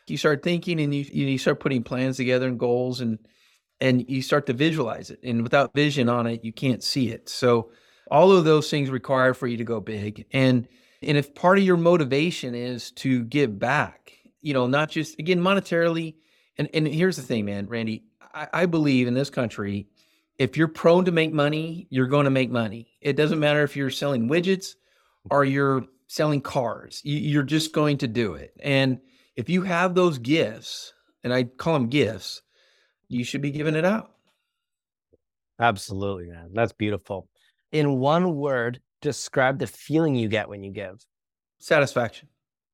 you 0.08 0.18
start 0.18 0.44
thinking 0.44 0.80
and 0.80 0.94
you 0.94 1.06
you 1.12 1.38
start 1.38 1.60
putting 1.60 1.84
plans 1.84 2.18
together 2.18 2.48
and 2.48 2.60
goals 2.60 3.02
and 3.02 3.20
and 3.82 4.10
you 4.10 4.22
start 4.22 4.46
to 4.46 4.54
visualize 4.54 5.10
it. 5.10 5.20
And 5.24 5.44
without 5.44 5.74
vision 5.74 6.10
on 6.10 6.28
it 6.28 6.44
you 6.44 6.54
can't 6.54 6.84
see 6.84 7.10
it. 7.10 7.30
So 7.30 7.72
all 8.12 8.32
of 8.32 8.46
those 8.46 8.70
things 8.70 8.90
require 8.90 9.34
for 9.34 9.48
you 9.48 9.58
to 9.58 9.64
go 9.64 9.80
big. 9.80 10.26
And 10.32 10.68
and 11.02 11.18
if 11.18 11.36
part 11.36 11.58
of 11.58 11.64
your 11.64 11.78
motivation 11.78 12.56
is 12.56 12.92
to 12.92 13.24
give 13.24 13.60
back 13.60 14.14
you 14.42 14.54
know 14.54 14.68
not 14.68 14.90
just 14.90 15.20
again 15.20 15.40
monetarily 15.40 16.16
and 16.58 16.70
and 16.74 16.88
here's 16.88 17.18
the 17.18 17.22
thing 17.22 17.46
man 17.46 17.68
randy 17.68 18.04
i, 18.34 18.48
I 18.54 18.66
believe 18.66 19.08
in 19.08 19.14
this 19.14 19.30
country 19.30 19.88
if 20.38 20.58
you're 20.58 20.68
prone 20.68 21.06
to 21.06 21.12
make 21.12 21.34
money 21.34 21.88
you're 21.90 22.08
going 22.08 22.26
to 22.26 22.32
make 22.32 22.52
money. 22.52 22.88
It 23.02 23.16
doesn't 23.16 23.40
matter 23.40 23.64
if 23.64 23.76
you're 23.76 23.90
selling 23.90 24.30
widgets 24.30 24.76
or 25.30 25.46
you're 25.46 25.86
selling 26.08 26.42
cars. 26.42 27.02
You, 27.04 27.18
you're 27.18 27.44
just 27.44 27.74
going 27.74 27.98
to 28.00 28.08
do 28.08 28.34
it. 28.34 28.54
And 28.62 29.00
if 29.36 29.50
you 29.50 29.64
have 29.64 29.96
those 29.96 30.18
gifts, 30.18 30.94
and 31.24 31.34
I 31.34 31.44
call 31.44 31.74
them 31.74 31.88
gifts, 31.88 32.42
you 33.08 33.24
should 33.24 33.42
be 33.42 33.52
giving 33.52 33.76
it 33.76 33.86
out. 33.86 34.12
Absolutely, 35.60 36.28
man. 36.28 36.52
That's 36.54 36.74
beautiful. 36.74 37.28
In 37.72 38.00
one 38.00 38.36
word, 38.36 38.80
describe 39.02 39.60
the 39.60 39.68
feeling 39.68 40.16
you 40.16 40.28
get 40.28 40.50
when 40.50 40.64
you 40.64 40.72
give. 40.72 41.06
Satisfaction. 41.60 42.30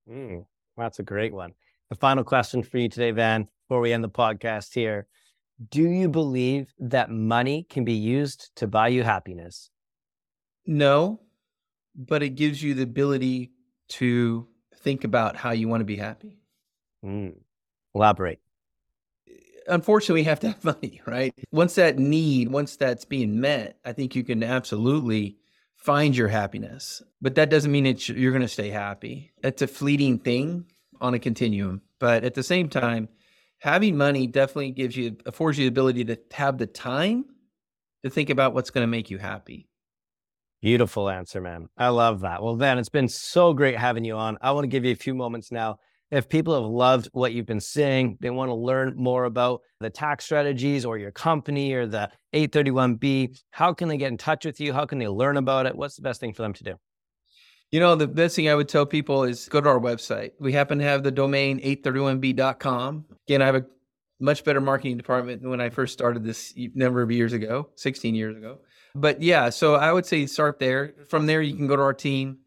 Mm, 0.09 0.45
that's 0.77 0.99
a 0.99 1.03
great 1.03 1.33
one. 1.33 1.53
The 1.89 1.95
final 1.95 2.23
question 2.23 2.63
for 2.63 2.77
you 2.77 2.89
today, 2.89 3.11
Van, 3.11 3.47
before 3.67 3.81
we 3.81 3.93
end 3.93 4.03
the 4.03 4.09
podcast 4.09 4.73
here. 4.73 5.07
Do 5.69 5.83
you 5.83 6.09
believe 6.09 6.73
that 6.79 7.11
money 7.11 7.67
can 7.69 7.85
be 7.85 7.93
used 7.93 8.51
to 8.55 8.67
buy 8.67 8.87
you 8.87 9.03
happiness? 9.03 9.69
No, 10.65 11.21
but 11.95 12.23
it 12.23 12.29
gives 12.29 12.63
you 12.63 12.73
the 12.73 12.83
ability 12.83 13.51
to 13.89 14.47
think 14.77 15.03
about 15.03 15.35
how 15.35 15.51
you 15.51 15.67
want 15.67 15.81
to 15.81 15.85
be 15.85 15.97
happy. 15.97 16.40
Mm. 17.03 17.35
Elaborate. 17.93 18.39
Unfortunately, 19.67 20.21
we 20.21 20.25
have 20.25 20.39
to 20.41 20.47
have 20.47 20.63
money, 20.63 21.01
right? 21.07 21.33
Once 21.51 21.75
that 21.75 21.99
need, 21.99 22.49
once 22.49 22.75
that's 22.75 23.05
being 23.05 23.39
met, 23.39 23.77
I 23.85 23.93
think 23.93 24.15
you 24.15 24.23
can 24.23 24.43
absolutely 24.43 25.37
find 25.75 26.15
your 26.15 26.27
happiness. 26.27 27.01
But 27.21 27.35
that 27.35 27.49
doesn't 27.49 27.71
mean 27.71 27.85
it's, 27.85 28.07
you're 28.09 28.31
going 28.31 28.41
to 28.43 28.47
stay 28.47 28.69
happy. 28.69 29.31
It's 29.43 29.61
a 29.61 29.67
fleeting 29.67 30.19
thing 30.19 30.65
on 30.99 31.13
a 31.13 31.19
continuum. 31.19 31.81
But 31.99 32.23
at 32.23 32.35
the 32.35 32.43
same 32.43 32.69
time, 32.69 33.09
having 33.59 33.97
money 33.97 34.27
definitely 34.27 34.71
gives 34.71 34.95
you, 34.95 35.17
affords 35.25 35.57
you 35.57 35.65
the 35.65 35.69
ability 35.69 36.05
to 36.05 36.19
have 36.31 36.57
the 36.57 36.67
time 36.67 37.25
to 38.03 38.09
think 38.09 38.29
about 38.29 38.53
what's 38.53 38.69
going 38.69 38.83
to 38.83 38.87
make 38.87 39.09
you 39.09 39.17
happy. 39.17 39.67
Beautiful 40.61 41.09
answer, 41.09 41.41
man. 41.41 41.69
I 41.75 41.89
love 41.89 42.21
that. 42.21 42.43
Well, 42.43 42.55
Van, 42.55 42.77
it's 42.77 42.89
been 42.89 43.07
so 43.07 43.53
great 43.53 43.77
having 43.77 44.05
you 44.05 44.15
on. 44.15 44.37
I 44.41 44.51
want 44.51 44.63
to 44.63 44.67
give 44.67 44.85
you 44.85 44.91
a 44.91 44.95
few 44.95 45.15
moments 45.15 45.51
now 45.51 45.79
if 46.11 46.27
people 46.27 46.53
have 46.53 46.69
loved 46.69 47.09
what 47.13 47.31
you've 47.31 47.45
been 47.45 47.61
saying, 47.61 48.17
they 48.19 48.29
want 48.29 48.49
to 48.49 48.55
learn 48.55 48.93
more 48.97 49.23
about 49.23 49.61
the 49.79 49.89
tax 49.89 50.25
strategies 50.25 50.85
or 50.85 50.97
your 50.97 51.11
company 51.11 51.73
or 51.73 51.87
the 51.87 52.11
831B, 52.33 53.41
how 53.51 53.73
can 53.73 53.87
they 53.87 53.97
get 53.97 54.11
in 54.11 54.17
touch 54.17 54.45
with 54.45 54.59
you? 54.59 54.73
How 54.73 54.85
can 54.85 54.99
they 54.99 55.07
learn 55.07 55.37
about 55.37 55.65
it? 55.65 55.75
What's 55.75 55.95
the 55.95 56.01
best 56.01 56.19
thing 56.19 56.33
for 56.33 56.41
them 56.41 56.53
to 56.53 56.63
do? 56.63 56.75
You 57.71 57.79
know, 57.79 57.95
the 57.95 58.07
best 58.07 58.35
thing 58.35 58.49
I 58.49 58.55
would 58.55 58.67
tell 58.67 58.85
people 58.85 59.23
is 59.23 59.47
go 59.47 59.61
to 59.61 59.69
our 59.69 59.79
website. 59.79 60.31
We 60.39 60.51
happen 60.51 60.79
to 60.79 60.83
have 60.83 61.03
the 61.03 61.11
domain 61.11 61.61
831b.com. 61.61 63.05
Again, 63.27 63.41
I 63.41 63.45
have 63.45 63.55
a 63.55 63.65
much 64.19 64.43
better 64.43 64.59
marketing 64.59 64.97
department 64.97 65.41
than 65.41 65.49
when 65.49 65.61
I 65.61 65.69
first 65.69 65.93
started 65.93 66.25
this 66.25 66.53
number 66.75 67.01
of 67.01 67.09
years 67.09 67.31
ago, 67.31 67.69
16 67.75 68.13
years 68.13 68.35
ago. 68.35 68.59
But 68.93 69.21
yeah, 69.21 69.49
so 69.49 69.75
I 69.75 69.93
would 69.93 70.05
say 70.05 70.25
start 70.25 70.59
there. 70.59 70.93
From 71.07 71.25
there, 71.25 71.41
you 71.41 71.55
can 71.55 71.67
go 71.67 71.77
to 71.77 71.81
our 71.81 71.93
team 71.93 72.39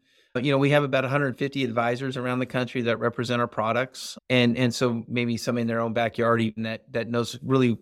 you 0.43 0.51
know, 0.51 0.57
we 0.57 0.71
have 0.71 0.83
about 0.83 1.03
150 1.03 1.63
advisors 1.63 2.17
around 2.17 2.39
the 2.39 2.45
country 2.45 2.81
that 2.83 2.99
represent 2.99 3.41
our 3.41 3.47
products, 3.47 4.17
and 4.29 4.57
and 4.57 4.73
so 4.73 5.03
maybe 5.07 5.37
somebody 5.37 5.61
in 5.61 5.67
their 5.67 5.79
own 5.79 5.93
backyard 5.93 6.41
even 6.41 6.63
that 6.63 6.91
that 6.91 7.09
knows 7.09 7.39
really 7.41 7.77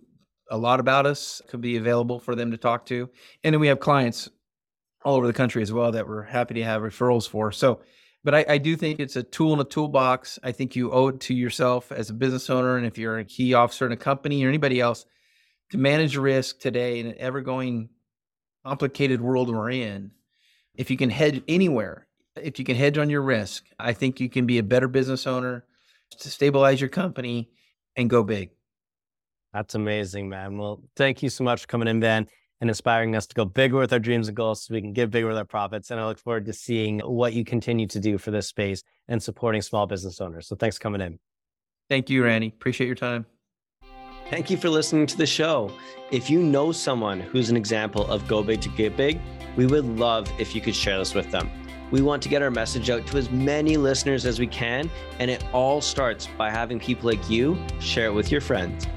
a 0.51 0.57
lot 0.57 0.79
about 0.79 1.05
us 1.05 1.41
could 1.47 1.61
be 1.61 1.77
available 1.77 2.19
for 2.19 2.35
them 2.35 2.51
to 2.51 2.57
talk 2.57 2.85
to. 2.85 3.09
And 3.43 3.53
then 3.53 3.59
we 3.59 3.67
have 3.67 3.79
clients 3.79 4.29
all 5.03 5.15
over 5.15 5.25
the 5.25 5.33
country 5.33 5.61
as 5.61 5.71
well 5.73 5.91
that 5.93 6.07
we're 6.07 6.23
happy 6.23 6.53
to 6.55 6.63
have 6.63 6.81
referrals 6.81 7.27
for. 7.27 7.51
So, 7.51 7.81
but 8.23 8.35
I, 8.35 8.45
I 8.47 8.57
do 8.57 8.75
think 8.75 8.99
it's 8.99 9.15
a 9.15 9.23
tool 9.23 9.53
in 9.53 9.59
a 9.59 9.63
toolbox. 9.63 10.37
I 10.43 10.51
think 10.51 10.75
you 10.75 10.91
owe 10.91 11.07
it 11.07 11.21
to 11.21 11.33
yourself 11.33 11.91
as 11.91 12.09
a 12.09 12.13
business 12.13 12.49
owner, 12.49 12.77
and 12.77 12.85
if 12.85 12.97
you're 12.97 13.19
a 13.19 13.25
key 13.25 13.53
officer 13.53 13.85
in 13.85 13.91
a 13.91 13.97
company 13.97 14.43
or 14.43 14.49
anybody 14.49 14.79
else, 14.79 15.05
to 15.71 15.77
manage 15.77 16.17
risk 16.17 16.59
today 16.59 16.99
in 16.99 17.07
an 17.07 17.15
ever 17.17 17.41
going 17.41 17.89
complicated 18.65 19.21
world 19.21 19.49
we're 19.49 19.71
in. 19.71 20.11
If 20.75 20.89
you 20.89 20.97
can 20.97 21.09
hedge 21.09 21.41
anywhere 21.47 22.07
if 22.35 22.59
you 22.59 22.65
can 22.65 22.75
hedge 22.75 22.97
on 22.97 23.09
your 23.09 23.21
risk, 23.21 23.65
I 23.79 23.93
think 23.93 24.19
you 24.19 24.29
can 24.29 24.45
be 24.45 24.57
a 24.57 24.63
better 24.63 24.87
business 24.87 25.27
owner 25.27 25.65
to 26.19 26.29
stabilize 26.29 26.79
your 26.79 26.89
company 26.89 27.49
and 27.95 28.09
go 28.09 28.23
big. 28.23 28.49
That's 29.53 29.75
amazing, 29.75 30.29
man. 30.29 30.57
Well, 30.57 30.81
thank 30.95 31.21
you 31.21 31.29
so 31.29 31.43
much 31.43 31.61
for 31.61 31.67
coming 31.67 31.87
in, 31.87 32.01
Van, 32.01 32.27
and 32.59 32.69
inspiring 32.69 33.15
us 33.15 33.27
to 33.27 33.35
go 33.35 33.45
bigger 33.45 33.77
with 33.77 33.93
our 33.93 33.99
dreams 33.99 34.27
and 34.27 34.35
goals 34.35 34.63
so 34.63 34.73
we 34.73 34.81
can 34.81 34.93
get 34.93 35.11
bigger 35.11 35.27
with 35.27 35.37
our 35.37 35.45
profits. 35.45 35.91
And 35.91 35.99
I 35.99 36.05
look 36.07 36.17
forward 36.17 36.45
to 36.45 36.53
seeing 36.53 36.99
what 37.01 37.33
you 37.33 37.45
continue 37.45 37.87
to 37.87 37.99
do 37.99 38.17
for 38.17 38.31
this 38.31 38.47
space 38.47 38.83
and 39.07 39.21
supporting 39.21 39.61
small 39.61 39.85
business 39.85 40.19
owners. 40.19 40.47
So 40.47 40.55
thanks 40.55 40.77
for 40.77 40.83
coming 40.83 41.01
in. 41.01 41.19
Thank 41.89 42.09
you, 42.09 42.23
Randy. 42.23 42.47
Appreciate 42.47 42.87
your 42.87 42.95
time. 42.95 43.25
Thank 44.29 44.49
you 44.49 44.57
for 44.57 44.69
listening 44.69 45.05
to 45.07 45.17
the 45.17 45.27
show. 45.27 45.71
If 46.09 46.29
you 46.29 46.41
know 46.41 46.71
someone 46.71 47.19
who's 47.19 47.51
an 47.51 47.57
example 47.57 48.07
of 48.07 48.27
go 48.27 48.41
big 48.41 48.61
to 48.61 48.69
get 48.69 48.97
big, 48.97 49.19
we 49.55 49.67
would 49.67 49.85
love 49.85 50.31
if 50.39 50.55
you 50.55 50.61
could 50.61 50.75
share 50.75 50.97
this 50.97 51.13
with 51.13 51.29
them. 51.29 51.51
We 51.91 52.01
want 52.01 52.23
to 52.23 52.29
get 52.29 52.41
our 52.41 52.51
message 52.51 52.89
out 52.89 53.05
to 53.07 53.17
as 53.17 53.29
many 53.29 53.77
listeners 53.77 54.25
as 54.25 54.39
we 54.39 54.47
can, 54.47 54.89
and 55.19 55.29
it 55.29 55.43
all 55.53 55.81
starts 55.81 56.27
by 56.37 56.49
having 56.49 56.79
people 56.79 57.09
like 57.09 57.29
you 57.29 57.57
share 57.79 58.07
it 58.07 58.13
with 58.13 58.31
your 58.31 58.41
friends. 58.41 58.87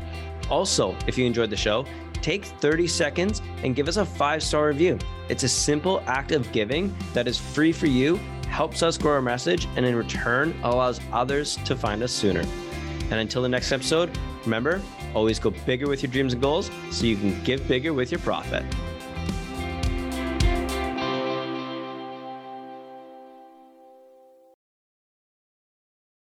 Also, 0.51 0.97
if 1.07 1.19
you 1.19 1.27
enjoyed 1.27 1.51
the 1.51 1.57
show, 1.57 1.85
take 2.23 2.45
30 2.45 2.87
seconds 2.87 3.43
and 3.63 3.77
give 3.77 3.89
us 3.89 3.97
a 3.97 4.05
five 4.05 4.43
star 4.43 4.69
review. 4.69 4.99
It's 5.29 5.43
a 5.43 5.49
simple 5.49 6.03
act 6.07 6.33
of 6.33 6.51
giving 6.53 6.95
that 7.13 7.29
is 7.29 7.39
free 7.39 7.73
for 7.73 7.87
you, 7.87 8.17
helps 8.49 8.83
us 8.83 8.97
grow 8.97 9.13
our 9.13 9.23
message, 9.23 9.67
and 9.77 9.85
in 9.85 9.95
return 9.95 10.59
allows 10.63 11.01
others 11.13 11.57
to 11.65 11.77
find 11.77 12.03
us 12.03 12.13
sooner. 12.13 12.45
And 13.11 13.15
until 13.15 13.43
the 13.43 13.49
next 13.49 13.73
episode, 13.73 14.17
remember, 14.45 14.81
always 15.15 15.39
go 15.39 15.51
bigger 15.51 15.89
with 15.89 16.03
your 16.03 16.11
dreams 16.11 16.33
and 16.33 16.43
goals 16.43 16.71
so 16.91 17.07
you 17.07 17.17
can 17.17 17.43
give 17.45 17.67
bigger 17.69 17.93
with 17.93 18.11
your 18.11 18.21
profit. 18.21 18.65